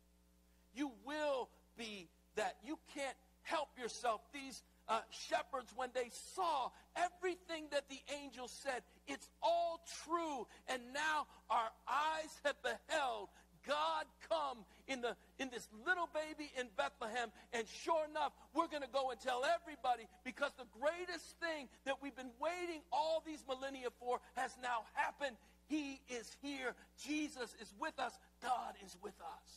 You 0.75 0.90
will 1.07 1.49
be 1.79 2.09
that. 2.37 2.57
You 2.64 2.79
can't 2.94 3.16
help 3.42 3.68
yourself. 3.79 4.20
These 4.33 4.62
uh, 4.88 5.01
shepherds, 5.11 5.73
when 5.77 5.88
they 5.94 6.11
saw 6.35 6.70
everything 6.97 7.64
that 7.73 7.88
the 7.88 8.01
angel 8.23 8.49
said, 8.49 8.83
it's 9.07 9.29
all 9.42 9.81
true. 10.05 10.47
And 10.68 10.81
now 10.92 11.27
our 11.51 11.70
eyes 11.88 12.31
have 12.44 12.57
beheld 12.62 13.29
God 13.66 14.05
come 14.29 14.64
in, 14.87 15.01
the, 15.01 15.16
in 15.38 15.51
this 15.51 15.68
little 15.87 16.09
baby 16.12 16.51
in 16.59 16.68
Bethlehem. 16.77 17.31
And 17.53 17.64
sure 17.83 18.05
enough, 18.09 18.33
we're 18.55 18.68
going 18.68 18.83
to 18.83 18.92
go 18.92 19.11
and 19.11 19.20
tell 19.20 19.42
everybody 19.44 20.05
because 20.25 20.53
the 20.59 20.68
greatest 20.79 21.25
thing 21.40 21.68
that 21.85 21.97
we've 22.03 22.16
been 22.16 22.35
waiting 22.40 22.81
all 22.92 23.23
these 23.27 23.42
millennia 23.49 23.88
for 24.01 24.20
has 24.37 24.53
now 24.62 24.85
happened. 24.92 25.37
He 25.66 26.01
is 26.09 26.31
here. 26.42 26.75
Jesus 27.03 27.55
is 27.61 27.73
with 27.81 27.99
us. 27.99 28.12
God 28.42 28.75
is 28.85 28.97
with 29.03 29.18
us. 29.20 29.51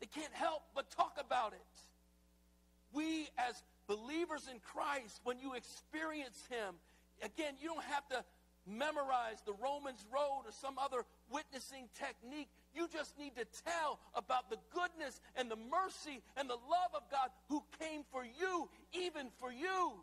They 0.00 0.06
can't 0.06 0.32
help 0.32 0.62
but 0.74 0.90
talk 0.90 1.16
about 1.18 1.52
it. 1.52 1.60
We, 2.92 3.28
as 3.38 3.62
believers 3.90 4.46
in 4.48 4.60
Christ, 4.60 5.20
when 5.24 5.40
you 5.40 5.54
experience 5.54 6.46
Him, 6.48 6.76
again, 7.22 7.54
you 7.60 7.66
don't 7.66 7.84
have 7.84 8.06
to 8.10 8.24
memorize 8.64 9.42
the 9.44 9.54
Romans 9.60 10.06
Road 10.14 10.46
or 10.46 10.52
some 10.52 10.78
other 10.78 11.02
witnessing 11.28 11.88
technique. 11.98 12.48
You 12.72 12.86
just 12.86 13.18
need 13.18 13.34
to 13.34 13.44
tell 13.66 13.98
about 14.14 14.48
the 14.48 14.58
goodness 14.72 15.20
and 15.34 15.50
the 15.50 15.56
mercy 15.56 16.22
and 16.36 16.48
the 16.48 16.54
love 16.54 16.94
of 16.94 17.02
God 17.10 17.30
who 17.48 17.64
came 17.80 18.02
for 18.12 18.24
you, 18.24 18.68
even 18.92 19.26
for 19.40 19.50
you. 19.50 19.94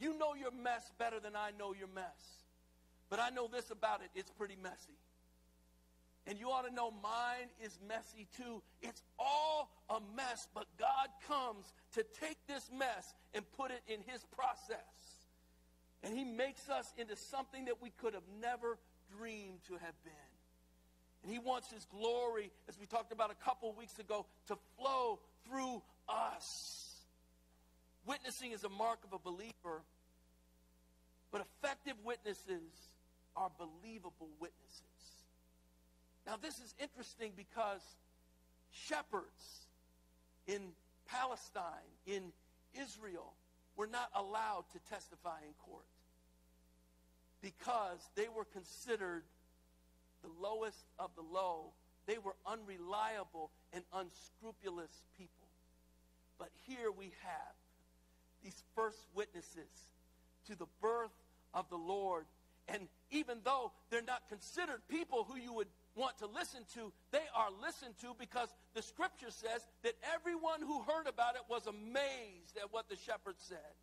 You 0.00 0.18
know 0.18 0.34
your 0.34 0.50
mess 0.50 0.90
better 0.98 1.20
than 1.20 1.36
I 1.36 1.52
know 1.56 1.74
your 1.78 1.88
mess. 1.94 2.42
But 3.08 3.20
I 3.20 3.30
know 3.30 3.46
this 3.46 3.70
about 3.70 4.02
it 4.02 4.10
it's 4.16 4.32
pretty 4.32 4.56
messy. 4.60 4.98
And 6.28 6.38
you 6.38 6.50
ought 6.50 6.68
to 6.68 6.74
know 6.74 6.92
mine 7.02 7.48
is 7.64 7.78
messy 7.88 8.26
too. 8.36 8.62
It's 8.82 9.02
all 9.18 9.70
a 9.88 9.98
mess, 10.14 10.46
but 10.54 10.66
God 10.78 11.08
comes 11.26 11.72
to 11.94 12.04
take 12.20 12.36
this 12.46 12.70
mess 12.76 13.14
and 13.32 13.42
put 13.56 13.70
it 13.70 13.80
in 13.88 14.00
His 14.06 14.22
process. 14.36 14.78
And 16.02 16.16
He 16.16 16.24
makes 16.24 16.68
us 16.68 16.92
into 16.98 17.16
something 17.16 17.64
that 17.64 17.80
we 17.80 17.90
could 17.98 18.12
have 18.12 18.28
never 18.42 18.78
dreamed 19.16 19.64
to 19.68 19.72
have 19.72 19.94
been. 20.04 20.12
And 21.22 21.32
He 21.32 21.38
wants 21.38 21.72
His 21.72 21.86
glory, 21.86 22.50
as 22.68 22.78
we 22.78 22.84
talked 22.84 23.10
about 23.10 23.30
a 23.30 23.44
couple 23.44 23.72
weeks 23.72 23.98
ago, 23.98 24.26
to 24.48 24.58
flow 24.78 25.20
through 25.48 25.82
us. 26.10 26.94
Witnessing 28.04 28.52
is 28.52 28.64
a 28.64 28.68
mark 28.68 28.98
of 29.02 29.14
a 29.14 29.18
believer, 29.18 29.82
but 31.32 31.40
effective 31.40 31.94
witnesses 32.04 32.90
are 33.34 33.50
believable 33.58 34.28
witnesses. 34.40 34.97
Now, 36.28 36.36
this 36.36 36.58
is 36.58 36.74
interesting 36.78 37.32
because 37.34 37.80
shepherds 38.70 39.66
in 40.46 40.60
Palestine, 41.06 41.88
in 42.06 42.22
Israel, 42.78 43.32
were 43.76 43.86
not 43.86 44.10
allowed 44.14 44.64
to 44.72 44.78
testify 44.90 45.38
in 45.46 45.54
court 45.64 45.86
because 47.40 48.10
they 48.14 48.26
were 48.28 48.44
considered 48.44 49.22
the 50.22 50.28
lowest 50.38 50.84
of 50.98 51.08
the 51.16 51.22
low. 51.22 51.72
They 52.06 52.18
were 52.18 52.36
unreliable 52.46 53.50
and 53.72 53.82
unscrupulous 53.94 55.04
people. 55.16 55.48
But 56.38 56.50
here 56.66 56.90
we 56.90 57.06
have 57.22 57.56
these 58.44 58.62
first 58.74 58.98
witnesses 59.14 59.88
to 60.46 60.54
the 60.56 60.66
birth 60.82 61.14
of 61.54 61.70
the 61.70 61.76
Lord. 61.78 62.26
And 62.68 62.86
even 63.10 63.38
though 63.44 63.72
they're 63.88 64.02
not 64.02 64.28
considered 64.28 64.82
people 64.90 65.24
who 65.26 65.38
you 65.38 65.54
would 65.54 65.68
want 65.94 66.18
to 66.18 66.26
listen 66.26 66.60
to, 66.74 66.92
they 67.10 67.26
are 67.34 67.48
listened 67.62 67.94
to 68.00 68.14
because 68.18 68.48
the 68.74 68.82
scripture 68.82 69.30
says 69.30 69.66
that 69.82 69.94
everyone 70.14 70.60
who 70.62 70.82
heard 70.82 71.06
about 71.06 71.34
it 71.34 71.42
was 71.48 71.66
amazed 71.66 72.56
at 72.56 72.72
what 72.72 72.88
the 72.88 72.96
shepherds 72.96 73.42
said. 73.48 73.74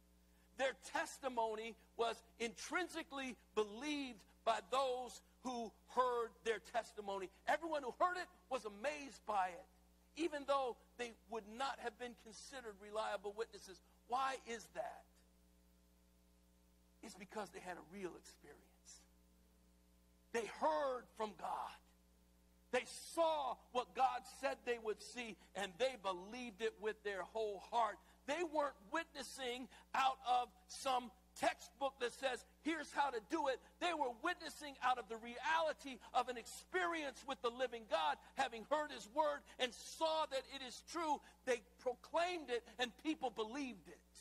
Their 0.57 0.73
testimony 0.93 1.75
was 1.97 2.15
intrinsically 2.39 3.35
believed 3.55 4.19
by 4.45 4.59
those 4.71 5.21
who 5.43 5.71
heard 5.95 6.29
their 6.45 6.59
testimony. 6.73 7.29
Everyone 7.47 7.83
who 7.83 7.93
heard 7.99 8.17
it 8.17 8.27
was 8.49 8.65
amazed 8.65 9.21
by 9.27 9.49
it, 9.49 10.21
even 10.23 10.43
though 10.47 10.77
they 10.97 11.11
would 11.29 11.43
not 11.57 11.77
have 11.83 11.97
been 11.99 12.15
considered 12.23 12.75
reliable 12.81 13.33
witnesses. 13.37 13.81
Why 14.07 14.35
is 14.47 14.65
that? 14.75 15.03
It's 17.03 17.15
because 17.15 17.49
they 17.49 17.59
had 17.59 17.77
a 17.77 17.85
real 17.93 18.11
experience. 18.17 19.01
They 20.31 20.45
heard 20.59 21.03
from 21.17 21.31
God. 21.39 21.77
They 22.75 22.83
saw 23.15 23.55
what 23.71 23.95
God 23.95 24.19
said 24.41 24.57
they 24.65 24.79
would 24.83 25.01
see, 25.01 25.37
and 25.55 25.71
they 25.79 25.95
believed 26.03 26.61
it 26.61 26.73
with 26.81 27.01
their 27.05 27.21
whole 27.21 27.63
heart. 27.71 27.95
They 28.27 28.43
weren't 28.53 28.75
witnessing 28.91 29.69
out 29.93 30.17
of 30.29 30.49
some 30.67 31.09
textbook 31.39 31.93
that 32.01 32.11
says, 32.11 32.43
here's 32.63 32.91
how 32.91 33.11
to 33.11 33.19
do 33.31 33.47
it. 33.47 33.61
They 33.79 33.93
were 33.93 34.11
witnessing 34.21 34.73
out 34.83 34.97
of 34.97 35.07
the 35.07 35.15
reality 35.15 36.01
of 36.13 36.27
an 36.27 36.35
experience 36.35 37.23
with 37.25 37.41
the 37.41 37.49
living 37.49 37.83
God, 37.89 38.17
having 38.33 38.65
heard 38.69 38.91
his 38.91 39.07
word 39.15 39.39
and 39.57 39.71
saw 39.73 40.25
that 40.31 40.43
it 40.53 40.67
is 40.67 40.83
true. 40.91 41.21
They 41.45 41.61
proclaimed 41.79 42.49
it, 42.49 42.61
and 42.77 42.91
people 43.05 43.29
believed 43.29 43.87
it. 43.87 44.11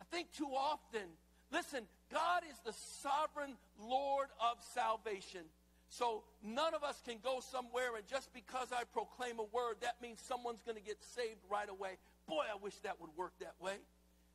I 0.00 0.04
think 0.14 0.30
too 0.30 0.52
often, 0.56 1.10
listen, 1.50 1.82
God 2.12 2.42
is 2.48 2.58
the 2.64 2.74
sovereign 3.02 3.56
Lord 3.80 4.28
of 4.40 4.58
salvation. 4.74 5.42
So 5.88 6.22
none 6.44 6.74
of 6.74 6.84
us 6.84 7.00
can 7.06 7.16
go 7.22 7.40
somewhere 7.40 7.96
and 7.96 8.06
just 8.06 8.32
because 8.34 8.72
I 8.72 8.84
proclaim 8.92 9.38
a 9.38 9.44
word, 9.44 9.76
that 9.80 9.96
means 10.02 10.20
someone's 10.20 10.62
going 10.62 10.76
to 10.76 10.84
get 10.84 11.02
saved 11.02 11.40
right 11.50 11.68
away. 11.68 11.96
Boy, 12.26 12.44
I 12.44 12.56
wish 12.62 12.74
that 12.84 13.00
would 13.00 13.10
work 13.16 13.32
that 13.40 13.54
way. 13.60 13.76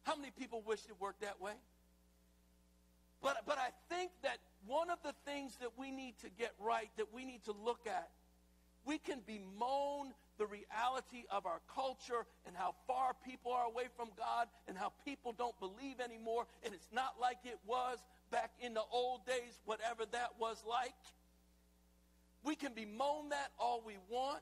How 0.04 0.16
many 0.16 0.32
people 0.32 0.64
wish 0.66 0.80
it 0.90 0.96
worked 1.00 1.22
that 1.22 1.40
way? 1.40 1.54
But, 3.22 3.44
but 3.46 3.58
I 3.58 3.70
think 3.94 4.12
that 4.24 4.38
one 4.68 4.90
of 4.90 4.98
the 5.04 5.14
things 5.26 5.56
that 5.62 5.78
we 5.78 5.92
need 5.92 6.16
to 6.20 6.30
get 6.38 6.52
right, 6.60 6.90
that 6.98 7.14
we 7.14 7.24
need 7.24 7.44
to 7.46 7.54
look 7.54 7.88
at, 7.88 8.10
we 8.86 8.98
can 8.98 9.22
bemoan 9.26 10.14
the 10.38 10.46
reality 10.46 11.24
of 11.32 11.46
our 11.46 11.62
culture 11.74 12.26
and 12.46 12.56
how 12.56 12.76
far 12.88 13.14
people 13.26 13.54
are 13.54 13.66
away 13.66 13.86
from 13.96 14.10
God 14.18 14.48
and 14.68 14.78
how 14.78 14.92
people 15.06 15.34
don't 15.38 15.58
believe 15.60 16.02
anymore, 16.04 16.48
and 16.66 16.74
it's 16.74 16.90
not 16.92 17.16
like 17.22 17.38
it 17.46 17.60
was 17.66 18.00
back 18.32 18.52
in 18.60 18.74
the 18.74 18.84
old 18.92 19.26
days, 19.26 19.62
whatever 19.66 20.04
that 20.12 20.32
was 20.40 20.62
like. 20.68 20.94
Can 22.64 22.74
bemoan 22.74 23.30
that 23.30 23.52
all 23.60 23.84
we 23.86 23.98
want. 24.10 24.42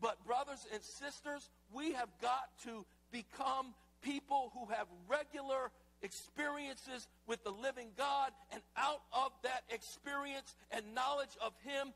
But, 0.00 0.24
brothers 0.24 0.64
and 0.72 0.80
sisters, 0.82 1.50
we 1.72 1.92
have 1.92 2.08
got 2.22 2.50
to 2.64 2.84
become 3.10 3.74
people 4.00 4.52
who 4.54 4.72
have 4.72 4.86
regular 5.08 5.72
experiences 6.02 7.08
with 7.26 7.42
the 7.42 7.50
living 7.50 7.88
God. 7.98 8.30
And 8.52 8.62
out 8.76 9.02
of 9.12 9.32
that 9.42 9.62
experience 9.70 10.54
and 10.70 10.84
knowledge 10.94 11.36
of 11.40 11.52
Him, 11.64 11.92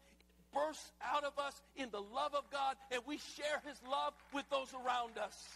bursts 0.53 0.91
out 1.01 1.23
of 1.23 1.39
us 1.39 1.63
in 1.77 1.91
the 1.93 2.01
love 2.01 2.35
of 2.35 2.51
God, 2.51 2.75
and 2.91 3.01
we 3.07 3.19
share 3.19 3.63
His 3.65 3.81
love 3.89 4.15
with 4.35 4.49
those 4.51 4.75
around 4.75 5.17
us. 5.17 5.49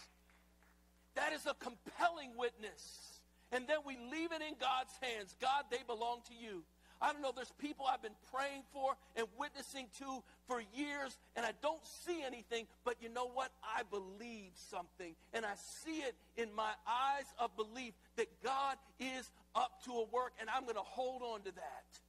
That 1.15 1.33
is 1.33 1.45
a 1.45 1.55
compelling 1.55 2.31
witness. 2.37 3.19
And 3.51 3.67
then 3.67 3.79
we 3.85 3.97
leave 4.09 4.31
it 4.31 4.41
in 4.41 4.55
God's 4.59 4.93
hands. 5.01 5.35
God, 5.41 5.65
they 5.69 5.83
belong 5.85 6.19
to 6.27 6.33
you. 6.33 6.63
I 7.01 7.11
don't 7.11 7.21
know, 7.21 7.31
there's 7.35 7.51
people 7.59 7.85
I've 7.85 8.01
been 8.01 8.15
praying 8.33 8.63
for 8.73 8.93
and 9.15 9.27
witnessing 9.37 9.87
to 9.99 10.23
for 10.47 10.61
years, 10.73 11.17
and 11.35 11.45
I 11.45 11.51
don't 11.61 11.85
see 12.05 12.23
anything, 12.25 12.67
but 12.83 12.95
you 13.01 13.09
know 13.09 13.27
what? 13.27 13.51
I 13.63 13.83
believe 13.83 14.51
something, 14.69 15.15
and 15.33 15.45
I 15.45 15.53
see 15.55 15.99
it 15.99 16.15
in 16.37 16.53
my 16.55 16.71
eyes 16.87 17.25
of 17.39 17.55
belief 17.55 17.93
that 18.15 18.27
God 18.43 18.77
is 18.99 19.29
up 19.55 19.83
to 19.85 19.91
a 19.91 20.05
work, 20.05 20.33
and 20.39 20.49
I'm 20.49 20.63
going 20.63 20.75
to 20.75 20.81
hold 20.81 21.21
on 21.21 21.41
to 21.41 21.51
that. 21.51 21.99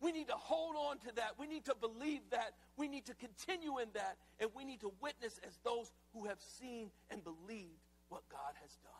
We 0.00 0.12
need 0.12 0.28
to 0.28 0.34
hold 0.34 0.76
on 0.76 0.98
to 0.98 1.14
that. 1.16 1.32
We 1.38 1.46
need 1.46 1.64
to 1.64 1.74
believe 1.74 2.20
that. 2.30 2.54
We 2.76 2.86
need 2.86 3.06
to 3.06 3.14
continue 3.14 3.78
in 3.78 3.88
that. 3.94 4.16
And 4.38 4.48
we 4.54 4.64
need 4.64 4.80
to 4.80 4.92
witness 5.00 5.40
as 5.44 5.58
those 5.64 5.90
who 6.14 6.26
have 6.26 6.38
seen 6.60 6.90
and 7.10 7.22
believed 7.24 7.82
what 8.08 8.22
God 8.30 8.54
has 8.62 8.70
done. 8.76 8.92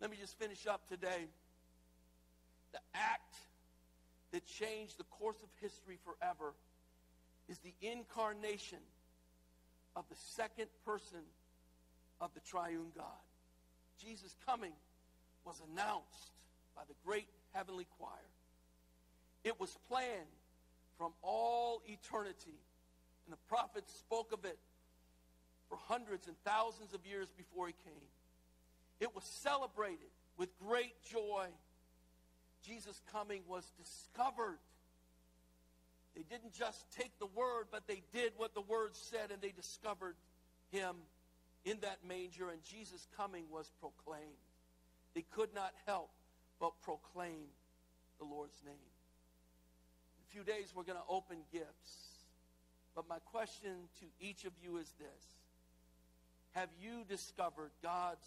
Let 0.00 0.10
me 0.10 0.16
just 0.18 0.38
finish 0.38 0.66
up 0.66 0.88
today. 0.88 1.26
The 2.72 2.80
act 2.94 3.34
that 4.32 4.46
changed 4.46 4.98
the 4.98 5.04
course 5.04 5.42
of 5.42 5.48
history 5.60 5.98
forever 6.04 6.54
is 7.48 7.58
the 7.58 7.74
incarnation 7.80 8.78
of 9.96 10.04
the 10.08 10.16
second 10.36 10.68
person 10.84 11.20
of 12.20 12.32
the 12.34 12.40
triune 12.40 12.92
God. 12.96 13.04
Jesus' 14.02 14.36
coming 14.46 14.72
was 15.44 15.60
announced 15.72 16.32
by 16.76 16.82
the 16.86 16.94
great 17.04 17.28
heavenly 17.52 17.86
choir. 17.98 18.10
It 19.44 19.58
was 19.58 19.76
planned 19.88 20.28
from 20.98 21.12
all 21.22 21.80
eternity, 21.86 22.58
and 23.24 23.32
the 23.32 23.38
prophets 23.48 23.92
spoke 23.94 24.32
of 24.32 24.44
it 24.44 24.58
for 25.68 25.78
hundreds 25.88 26.26
and 26.26 26.36
thousands 26.44 26.92
of 26.94 27.06
years 27.06 27.28
before 27.36 27.66
he 27.66 27.74
came. 27.84 28.08
It 29.00 29.14
was 29.14 29.24
celebrated 29.24 30.10
with 30.36 30.48
great 30.58 30.94
joy. 31.10 31.46
Jesus' 32.66 33.00
coming 33.12 33.42
was 33.48 33.70
discovered. 33.78 34.58
They 36.14 36.22
didn't 36.22 36.52
just 36.52 36.90
take 36.96 37.18
the 37.18 37.26
word, 37.26 37.66
but 37.70 37.86
they 37.86 38.02
did 38.12 38.32
what 38.36 38.54
the 38.54 38.60
word 38.60 38.96
said, 38.96 39.30
and 39.30 39.40
they 39.40 39.52
discovered 39.52 40.16
him 40.70 40.96
in 41.64 41.78
that 41.80 41.98
manger, 42.06 42.50
and 42.50 42.62
Jesus' 42.64 43.06
coming 43.16 43.44
was 43.50 43.70
proclaimed. 43.80 44.22
They 45.14 45.24
could 45.32 45.54
not 45.54 45.72
help 45.86 46.10
but 46.60 46.72
proclaim 46.82 47.46
the 48.18 48.24
Lord's 48.24 48.60
name. 48.64 48.74
In 48.74 50.24
a 50.28 50.32
few 50.32 50.42
days, 50.42 50.72
we're 50.74 50.82
going 50.82 50.98
to 50.98 51.08
open 51.08 51.38
gifts. 51.52 52.08
But 52.94 53.08
my 53.08 53.18
question 53.30 53.88
to 54.00 54.06
each 54.20 54.44
of 54.44 54.52
you 54.62 54.78
is 54.78 54.92
this 54.98 55.24
Have 56.54 56.68
you 56.80 57.04
discovered 57.08 57.70
God's 57.82 58.26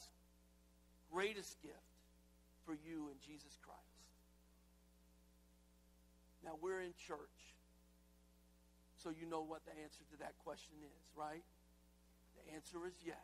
greatest 1.12 1.62
gift 1.62 1.76
for 2.66 2.74
you 2.74 3.10
in 3.10 3.18
Jesus 3.26 3.58
Christ? 3.62 3.81
Now, 6.44 6.58
we're 6.62 6.82
in 6.82 6.94
church, 7.08 7.56
so 8.98 9.10
you 9.10 9.30
know 9.30 9.42
what 9.42 9.62
the 9.66 9.72
answer 9.84 10.02
to 10.12 10.18
that 10.20 10.34
question 10.44 10.78
is, 10.82 11.06
right? 11.16 11.44
The 12.36 12.54
answer 12.54 12.86
is 12.88 12.94
yes. 13.06 13.16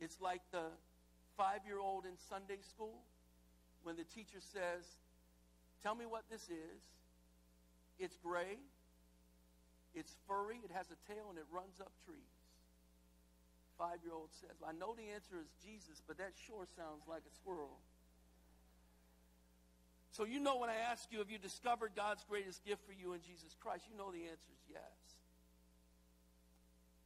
It's 0.00 0.20
like 0.20 0.40
the 0.50 0.72
five 1.36 1.60
year 1.66 1.78
old 1.78 2.04
in 2.04 2.16
Sunday 2.16 2.60
school 2.64 3.04
when 3.82 3.96
the 3.96 4.04
teacher 4.04 4.40
says, 4.40 4.84
Tell 5.82 5.94
me 5.94 6.04
what 6.04 6.24
this 6.30 6.44
is. 6.48 6.80
It's 7.98 8.16
gray, 8.16 8.56
it's 9.94 10.16
furry, 10.26 10.56
it 10.64 10.72
has 10.72 10.88
a 10.88 10.98
tail, 11.04 11.28
and 11.28 11.36
it 11.36 11.44
runs 11.52 11.80
up 11.80 11.92
trees. 12.04 12.40
Five 13.76 14.00
year 14.04 14.12
old 14.16 14.32
says, 14.32 14.56
well, 14.60 14.72
I 14.72 14.76
know 14.76 14.96
the 14.96 15.12
answer 15.12 15.36
is 15.40 15.52
Jesus, 15.64 16.00
but 16.04 16.16
that 16.16 16.32
sure 16.36 16.64
sounds 16.76 17.04
like 17.08 17.24
a 17.28 17.32
squirrel. 17.32 17.80
So 20.12 20.24
you 20.24 20.40
know 20.40 20.58
when 20.58 20.70
I 20.70 20.76
ask 20.90 21.06
you, 21.10 21.18
have 21.18 21.30
you 21.30 21.38
discovered 21.38 21.92
God's 21.94 22.24
greatest 22.28 22.64
gift 22.64 22.82
for 22.86 22.92
you 22.92 23.12
in 23.12 23.20
Jesus 23.22 23.54
Christ? 23.60 23.84
You 23.90 23.96
know 23.96 24.10
the 24.10 24.24
answer 24.24 24.50
is 24.50 24.62
yes. 24.68 24.98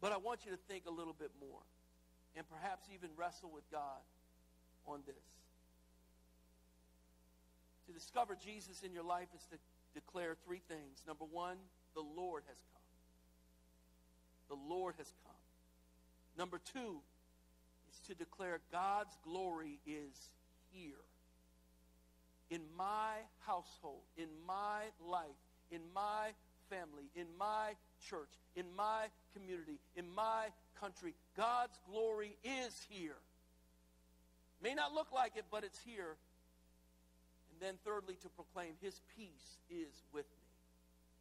But 0.01 0.13
I 0.13 0.17
want 0.17 0.45
you 0.45 0.51
to 0.53 0.59
think 0.69 0.85
a 0.87 0.91
little 0.91 1.13
bit 1.13 1.31
more 1.41 1.61
and 2.37 2.49
perhaps 2.49 2.87
even 2.93 3.11
wrestle 3.17 3.51
with 3.53 3.65
God 3.71 4.03
on 4.87 5.01
this. 5.07 5.15
To 7.87 7.93
discover 7.93 8.37
Jesus 8.43 8.83
in 8.83 8.93
your 8.93 9.05
life 9.05 9.29
is 9.35 9.43
to 9.53 9.59
declare 9.93 10.37
three 10.45 10.61
things. 10.69 11.05
Number 11.07 11.25
one, 11.25 11.59
the 11.95 12.01
Lord 12.01 12.43
has 12.49 12.57
come. 12.73 14.59
The 14.59 14.75
Lord 14.75 14.95
has 14.99 15.13
come. 15.25 15.33
Number 16.37 16.61
two 16.73 17.01
is 17.93 18.01
to 18.09 18.15
declare 18.15 18.61
God's 18.73 19.17
glory 19.23 19.79
is 19.87 20.31
here. 20.73 21.05
In 22.51 22.61
my 22.77 23.17
household, 23.47 24.03
in 24.17 24.29
my 24.47 24.85
life, 25.07 25.41
in 25.71 25.81
my 25.95 26.31
family, 26.69 27.05
in 27.15 27.27
my 27.39 27.73
church, 28.09 28.31
in 28.57 28.67
my 28.77 29.07
community, 29.35 29.79
in 29.97 30.05
my 30.15 30.47
country, 30.81 31.15
God's 31.37 31.79
glory 31.91 32.37
is 32.45 32.87
here. 32.89 33.17
May 34.63 34.75
not 34.75 34.95
look 34.95 35.13
like 35.13 35.33
it, 35.37 35.45
but 35.51 35.65
it's 35.65 35.79
here. 35.85 36.17
And 37.53 37.61
then, 37.61 37.75
thirdly, 37.85 38.17
to 38.23 38.29
proclaim 38.29 38.73
his 38.81 39.01
peace 39.17 39.59
is 39.71 40.03
with 40.13 40.27
me. 40.27 40.47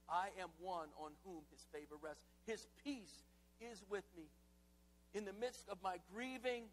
I 0.10 0.28
am 0.42 0.50
one 0.60 0.88
on 1.00 1.12
whom 1.26 1.42
his 1.52 1.66
favor 1.72 1.96
rests. 2.02 2.24
His 2.46 2.68
peace 2.84 3.24
is 3.62 3.84
with 3.90 4.04
me. 4.18 4.24
In 5.14 5.26
the 5.26 5.34
midst 5.34 5.68
of 5.70 5.78
my 5.84 5.98
grieving, 6.14 6.64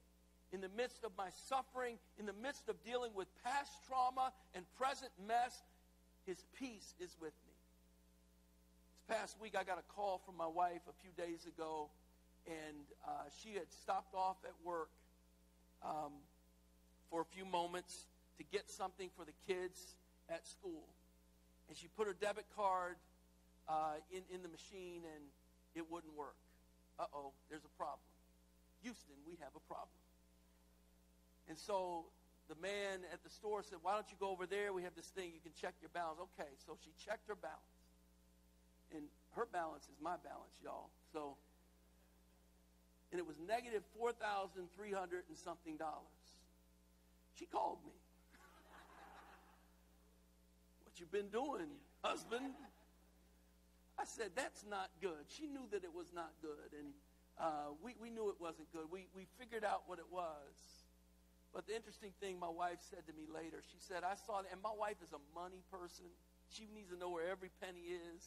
in 0.53 0.61
the 0.61 0.70
midst 0.76 1.05
of 1.05 1.12
my 1.16 1.28
suffering, 1.48 1.98
in 2.18 2.26
the 2.26 2.32
midst 2.32 2.68
of 2.68 2.82
dealing 2.84 3.12
with 3.14 3.28
past 3.44 3.70
trauma 3.86 4.32
and 4.55 4.64
present 4.78 5.11
mess, 5.26 5.62
his 6.26 6.44
peace 6.59 6.94
is 6.98 7.16
with 7.20 7.32
me. 7.46 7.55
This 8.94 9.16
past 9.16 9.36
week, 9.40 9.55
I 9.59 9.64
got 9.64 9.78
a 9.78 9.94
call 9.94 10.20
from 10.24 10.36
my 10.36 10.46
wife 10.46 10.82
a 10.88 10.96
few 11.03 11.11
days 11.16 11.46
ago, 11.46 11.88
and 12.46 12.76
uh, 13.07 13.11
she 13.42 13.55
had 13.55 13.70
stopped 13.70 14.14
off 14.14 14.36
at 14.44 14.55
work 14.64 14.90
um, 15.82 16.12
for 17.11 17.20
a 17.20 17.24
few 17.24 17.44
moments 17.44 18.07
to 18.38 18.44
get 18.51 18.68
something 18.68 19.11
for 19.16 19.24
the 19.24 19.34
kids 19.46 19.94
at 20.28 20.46
school. 20.46 20.88
And 21.68 21.76
she 21.76 21.86
put 21.96 22.07
her 22.07 22.16
debit 22.20 22.46
card 22.57 22.96
uh, 23.68 24.03
in, 24.11 24.22
in 24.34 24.42
the 24.42 24.48
machine, 24.48 25.03
and 25.14 25.24
it 25.74 25.84
wouldn't 25.90 26.16
work. 26.16 26.34
Uh 26.98 27.05
oh, 27.14 27.32
there's 27.48 27.64
a 27.64 27.76
problem. 27.78 28.03
Houston, 28.82 29.14
we 29.26 29.36
have 29.40 29.55
a 29.55 29.64
problem. 29.68 29.94
And 31.51 31.59
so 31.59 32.07
the 32.48 32.55
man 32.62 33.03
at 33.12 33.22
the 33.24 33.28
store 33.28 33.64
said, 33.66 33.80
Why 33.82 33.94
don't 33.94 34.07
you 34.09 34.16
go 34.20 34.30
over 34.30 34.46
there? 34.46 34.72
We 34.72 34.84
have 34.84 34.94
this 34.94 35.11
thing. 35.11 35.32
You 35.34 35.40
can 35.42 35.51
check 35.61 35.74
your 35.82 35.90
balance. 35.92 36.20
Okay, 36.38 36.48
so 36.64 36.78
she 36.78 36.92
checked 37.05 37.26
her 37.26 37.34
balance. 37.34 37.59
And 38.94 39.03
her 39.34 39.48
balance 39.51 39.90
is 39.90 39.98
my 40.01 40.14
balance, 40.22 40.55
y'all. 40.62 40.90
So, 41.12 41.34
and 43.11 43.18
it 43.18 43.26
was 43.26 43.34
negative 43.46 43.82
4,300 43.98 45.24
and 45.28 45.36
something 45.36 45.76
dollars. 45.76 46.22
She 47.34 47.46
called 47.46 47.78
me. 47.84 47.98
what 50.86 51.01
you 51.01 51.07
been 51.11 51.30
doing, 51.34 51.66
husband? 52.05 52.55
I 53.98 54.05
said, 54.05 54.30
That's 54.36 54.64
not 54.70 54.90
good. 55.03 55.26
She 55.26 55.48
knew 55.48 55.66
that 55.72 55.82
it 55.82 55.92
was 55.92 56.12
not 56.14 56.30
good. 56.42 56.78
And 56.78 56.94
uh, 57.42 57.74
we, 57.82 57.96
we 58.01 58.09
knew 58.09 58.28
it 58.28 58.38
wasn't 58.38 58.70
good. 58.72 58.86
We, 58.88 59.09
we 59.16 59.26
figured 59.36 59.64
out 59.64 59.82
what 59.86 59.98
it 59.98 60.07
was. 60.12 60.80
But 61.53 61.66
the 61.66 61.74
interesting 61.74 62.12
thing 62.20 62.38
my 62.38 62.48
wife 62.48 62.78
said 62.90 63.03
to 63.07 63.12
me 63.12 63.26
later, 63.26 63.59
she 63.74 63.78
said, 63.82 64.07
I 64.07 64.14
saw 64.14 64.42
that, 64.42 64.53
and 64.53 64.62
my 64.62 64.74
wife 64.74 65.03
is 65.03 65.11
a 65.11 65.22
money 65.34 65.62
person. 65.70 66.07
She 66.55 66.70
needs 66.74 66.90
to 66.90 66.98
know 66.98 67.11
where 67.11 67.26
every 67.26 67.51
penny 67.59 67.90
is. 67.90 68.22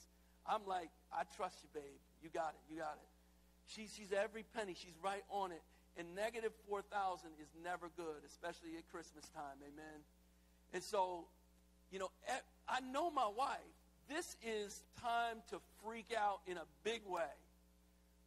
I'm 0.45 0.67
like, 0.67 0.91
I 1.11 1.23
trust 1.35 1.63
you, 1.63 1.69
babe. 1.73 1.99
You 2.21 2.29
got 2.29 2.51
it. 2.51 2.63
You 2.67 2.79
got 2.79 2.99
it. 2.99 3.09
She 3.67 3.87
sees 3.87 4.11
every 4.11 4.43
penny. 4.55 4.75
She's 4.75 4.95
right 5.01 5.23
on 5.31 5.51
it. 5.51 5.63
And 5.95 6.15
negative 6.15 6.51
4,000 6.67 7.29
is 7.39 7.47
never 7.63 7.89
good, 7.95 8.27
especially 8.27 8.75
at 8.77 8.83
Christmas 8.91 9.23
time. 9.31 9.55
Amen. 9.63 10.03
And 10.73 10.83
so, 10.83 11.25
you 11.91 11.99
know, 11.99 12.09
I 12.67 12.81
know 12.81 13.09
my 13.09 13.27
wife. 13.27 13.59
This 14.09 14.35
is 14.43 14.83
time 15.01 15.37
to 15.51 15.59
freak 15.85 16.11
out 16.17 16.41
in 16.47 16.57
a 16.57 16.67
big 16.83 17.01
way. 17.07 17.31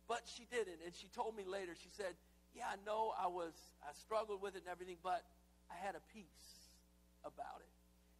But 0.08 0.22
she 0.24 0.46
didn't. 0.50 0.80
And 0.84 0.94
she 0.94 1.08
told 1.08 1.36
me 1.36 1.44
later, 1.44 1.74
she 1.74 1.90
said, 1.90 2.14
yeah, 2.56 2.72
I 2.72 2.80
know 2.88 3.12
I 3.12 3.28
was, 3.28 3.52
I 3.84 3.92
struggled 3.92 4.40
with 4.40 4.56
it 4.56 4.64
and 4.64 4.72
everything, 4.72 4.96
but 5.04 5.22
I 5.70 5.76
had 5.76 5.94
a 5.94 6.02
peace 6.12 6.72
about 7.24 7.60
it. 7.60 7.72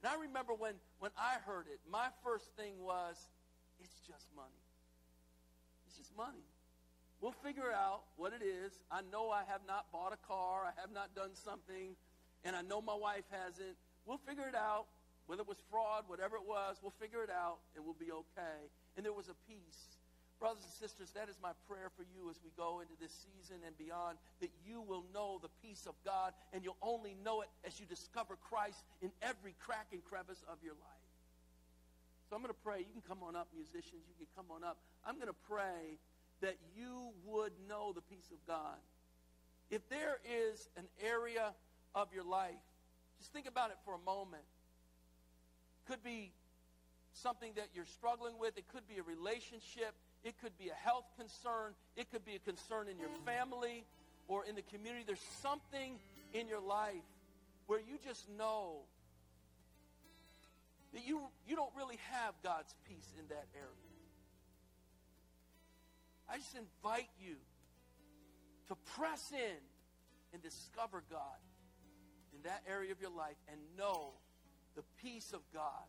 And 0.05 0.13
I 0.13 0.21
remember 0.21 0.53
when, 0.53 0.75
when 0.99 1.11
I 1.17 1.41
heard 1.49 1.67
it, 1.73 1.81
my 1.91 2.09
first 2.23 2.53
thing 2.57 2.77
was, 2.79 3.17
it's 3.81 3.97
just 4.07 4.29
money. 4.37 4.63
It's 5.87 5.97
just 5.97 6.15
money. 6.17 6.45
We'll 7.21 7.37
figure 7.41 7.73
out 7.73 8.05
what 8.17 8.33
it 8.37 8.45
is. 8.45 8.73
I 8.91 9.01
know 9.11 9.31
I 9.31 9.43
have 9.49 9.65
not 9.67 9.91
bought 9.91 10.13
a 10.13 10.21
car. 10.29 10.69
I 10.69 10.79
have 10.81 10.93
not 10.93 11.17
done 11.17 11.33
something. 11.33 11.97
And 12.45 12.55
I 12.55 12.61
know 12.61 12.83
my 12.83 12.95
wife 12.95 13.25
hasn't. 13.33 13.77
We'll 14.05 14.21
figure 14.29 14.47
it 14.47 14.55
out. 14.55 14.85
Whether 15.27 15.43
it 15.43 15.49
was 15.49 15.59
fraud, 15.71 16.05
whatever 16.07 16.37
it 16.37 16.47
was, 16.47 16.77
we'll 16.83 16.95
figure 17.01 17.25
it 17.25 17.31
out 17.31 17.59
and 17.75 17.85
we'll 17.85 17.99
be 17.99 18.13
okay. 18.13 18.69
And 18.97 19.05
there 19.05 19.13
was 19.13 19.29
a 19.29 19.35
peace 19.49 19.97
Brothers 20.39 20.65
and 20.65 20.73
sisters, 20.73 21.11
that 21.17 21.29
is 21.29 21.37
my 21.43 21.53
prayer 21.67 21.89
for 21.97 22.05
you 22.05 22.29
as 22.29 22.37
we 22.45 22.51
go 22.57 22.81
into 22.81 22.93
this 23.01 23.13
season 23.25 23.57
and 23.65 23.73
beyond, 23.79 24.19
that 24.41 24.51
you 24.69 24.83
will 24.83 25.05
know 25.15 25.41
the 25.41 25.49
peace 25.65 25.87
of 25.89 25.95
God, 26.05 26.35
and 26.53 26.63
you'll 26.63 26.77
only 26.83 27.17
know 27.25 27.41
it 27.41 27.49
as 27.65 27.81
you 27.81 27.87
discover 27.87 28.37
Christ 28.37 28.85
in 29.01 29.11
every 29.23 29.55
crack 29.65 29.89
and 29.93 30.05
crevice 30.05 30.45
of 30.53 30.59
your 30.63 30.75
life. 30.75 31.07
So 32.29 32.37
I'm 32.37 32.43
going 32.43 32.53
to 32.53 32.65
pray. 32.65 32.81
You 32.81 32.93
can 32.93 33.07
come 33.07 33.23
on 33.23 33.37
up, 33.37 33.49
musicians. 33.55 34.05
You 34.05 34.15
can 34.19 34.27
come 34.37 34.47
on 34.51 34.63
up. 34.63 34.77
I'm 35.07 35.17
going 35.17 35.33
to 35.33 35.43
pray 35.49 35.97
that 36.43 36.57
you 36.77 37.15
would 37.25 37.53
know 37.69 37.93
the 37.95 38.03
peace 38.03 38.29
of 38.31 38.39
God. 38.47 38.77
If 39.71 39.89
there 39.89 40.19
is 40.27 40.69
an 40.77 40.85
area 41.03 41.55
of 41.95 42.13
your 42.13 42.25
life, 42.25 42.61
just 43.19 43.33
think 43.33 43.47
about 43.47 43.71
it 43.71 43.77
for 43.85 43.95
a 43.95 44.05
moment. 44.05 44.45
could 45.89 46.03
be 46.03 46.33
something 47.13 47.53
that 47.57 47.69
you're 47.75 47.87
struggling 47.87 48.35
with, 48.39 48.59
it 48.59 48.69
could 48.69 48.87
be 48.87 48.99
a 48.99 49.03
relationship, 49.03 49.95
it 50.27 50.35
could 50.43 50.57
be 50.59 50.69
a 50.69 50.75
health 50.75 51.05
concern, 51.17 51.73
it 51.97 52.11
could 52.11 52.25
be 52.25 52.35
a 52.35 52.39
concern 52.39 52.89
in 52.89 52.99
your 52.99 53.11
family 53.25 53.85
or 54.29 54.45
in 54.45 54.55
the 54.55 54.63
community. 54.63 55.05
There's 55.07 55.19
something 55.41 55.99
in 56.35 56.49
your 56.49 56.61
life 56.61 57.07
where 57.67 57.79
you 57.79 57.99
just 58.05 58.29
know 58.37 58.83
that 60.93 61.07
you, 61.07 61.21
you 61.47 61.57
don't 61.57 61.73
really 61.77 61.99
have 62.11 62.35
God's 62.43 62.75
peace 62.89 63.13
in 63.19 63.29
that 63.29 63.47
area. 63.55 63.93
I 66.29 66.39
just 66.39 66.57
invite 66.57 67.11
you 67.21 67.37
to 68.69 68.75
press 68.97 69.31
in 69.33 69.61
and 70.33 70.43
discover 70.43 71.05
God 71.11 71.39
in 72.35 72.43
that 72.43 72.63
area 72.69 72.91
of 72.91 73.01
your 73.01 73.11
life 73.11 73.37
and 73.51 73.61
know 73.79 74.11
the 74.75 74.83
peace 75.03 75.33
of 75.33 75.41
God, 75.55 75.87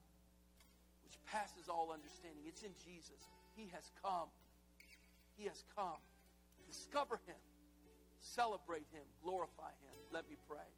which 1.04 1.18
passes 1.32 1.70
all 1.70 1.90
understanding. 1.92 2.44
It's 2.46 2.62
in 2.62 2.72
Jesus. 2.86 3.24
He 3.58 3.70
has 3.74 3.84
come. 4.04 4.30
He 5.36 5.46
has 5.46 5.64
come. 5.76 5.98
Discover 6.70 7.20
Him. 7.26 7.36
Celebrate 8.22 8.86
Him. 8.94 9.04
Glorify 9.24 9.74
Him. 9.82 9.96
Let 10.14 10.30
me 10.30 10.38
pray. 10.48 10.70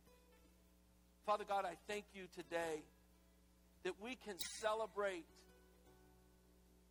Father 1.25 1.43
God, 1.47 1.65
I 1.65 1.75
thank 1.87 2.05
you 2.13 2.23
today 2.35 2.81
that 3.83 3.93
we 4.01 4.15
can 4.25 4.35
celebrate 4.61 5.25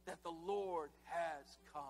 that 0.06 0.22
the 0.22 0.30
Lord 0.30 0.90
has 1.04 1.44
come. 1.72 1.82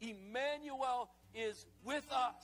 Emmanuel 0.00 1.10
is 1.34 1.66
with 1.84 2.04
us. 2.10 2.34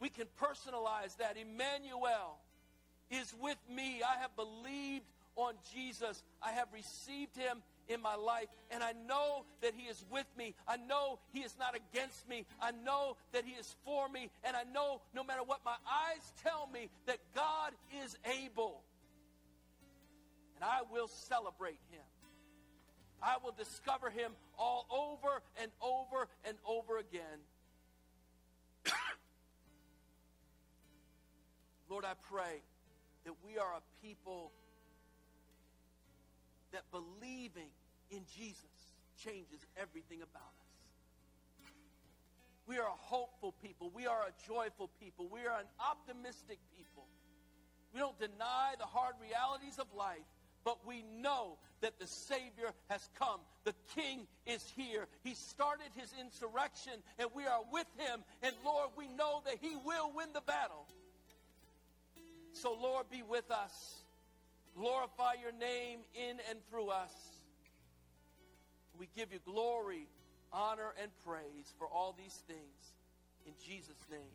We 0.00 0.08
can 0.08 0.26
personalize 0.40 1.16
that. 1.18 1.36
Emmanuel 1.36 2.38
is 3.10 3.32
with 3.40 3.58
me. 3.70 4.02
I 4.02 4.20
have 4.20 4.34
believed 4.36 5.06
on 5.36 5.54
Jesus. 5.74 6.22
I 6.42 6.52
have 6.52 6.68
received 6.72 7.36
him 7.36 7.62
in 7.88 8.02
my 8.02 8.14
life, 8.14 8.48
and 8.70 8.82
I 8.82 8.92
know 9.06 9.44
that 9.62 9.72
He 9.76 9.88
is 9.88 10.04
with 10.10 10.26
me. 10.36 10.54
I 10.66 10.76
know 10.76 11.18
He 11.32 11.40
is 11.40 11.56
not 11.58 11.74
against 11.74 12.28
me. 12.28 12.44
I 12.60 12.70
know 12.84 13.16
that 13.32 13.44
He 13.44 13.52
is 13.52 13.74
for 13.84 14.08
me, 14.08 14.30
and 14.44 14.56
I 14.56 14.64
know 14.72 15.00
no 15.14 15.24
matter 15.24 15.42
what 15.44 15.60
my 15.64 15.76
eyes 15.86 16.32
tell 16.42 16.68
me 16.72 16.88
that 17.06 17.18
God 17.34 17.72
is 18.04 18.16
able. 18.42 18.82
And 20.56 20.64
I 20.64 20.80
will 20.92 21.08
celebrate 21.08 21.78
Him. 21.90 22.02
I 23.22 23.36
will 23.42 23.54
discover 23.56 24.10
Him 24.10 24.32
all 24.58 24.86
over 24.90 25.42
and 25.60 25.70
over 25.80 26.28
and 26.44 26.56
over 26.66 26.98
again. 26.98 27.40
Lord, 31.88 32.04
I 32.04 32.14
pray 32.30 32.62
that 33.24 33.34
we 33.44 33.58
are 33.58 33.72
a 33.74 33.82
people 34.06 34.52
that 36.72 36.82
believing 36.90 37.68
in 38.10 38.22
Jesus 38.36 38.64
changes 39.22 39.64
everything 39.76 40.22
about 40.22 40.42
us. 40.42 40.68
We 42.66 42.76
are 42.76 42.86
a 42.86 43.00
hopeful 43.00 43.54
people. 43.62 43.90
We 43.94 44.06
are 44.06 44.22
a 44.28 44.46
joyful 44.46 44.90
people. 45.00 45.26
We 45.32 45.40
are 45.46 45.58
an 45.58 45.66
optimistic 45.80 46.58
people. 46.76 47.06
We 47.94 48.00
don't 48.00 48.18
deny 48.20 48.74
the 48.78 48.84
hard 48.84 49.14
realities 49.22 49.78
of 49.78 49.86
life, 49.96 50.26
but 50.64 50.86
we 50.86 51.02
know 51.22 51.56
that 51.80 51.98
the 51.98 52.06
Savior 52.06 52.72
has 52.90 53.08
come. 53.18 53.40
The 53.64 53.74
King 53.94 54.26
is 54.46 54.62
here. 54.76 55.06
He 55.24 55.34
started 55.34 55.88
his 55.96 56.12
insurrection, 56.20 56.92
and 57.18 57.30
we 57.34 57.46
are 57.46 57.62
with 57.72 57.86
him. 57.96 58.20
And 58.42 58.54
Lord, 58.64 58.90
we 58.98 59.08
know 59.08 59.40
that 59.46 59.56
he 59.62 59.74
will 59.86 60.12
win 60.14 60.28
the 60.34 60.42
battle. 60.42 60.86
So, 62.52 62.76
Lord, 62.80 63.06
be 63.10 63.22
with 63.22 63.50
us. 63.50 64.02
Glorify 64.76 65.34
your 65.40 65.52
name 65.52 66.00
in 66.14 66.36
and 66.50 66.58
through 66.70 66.88
us. 66.88 67.12
We 68.98 69.08
give 69.16 69.32
you 69.32 69.38
glory, 69.44 70.08
honor, 70.52 70.92
and 71.00 71.10
praise 71.24 71.72
for 71.78 71.86
all 71.86 72.14
these 72.18 72.42
things. 72.48 72.94
In 73.46 73.52
Jesus' 73.64 74.04
name. 74.10 74.34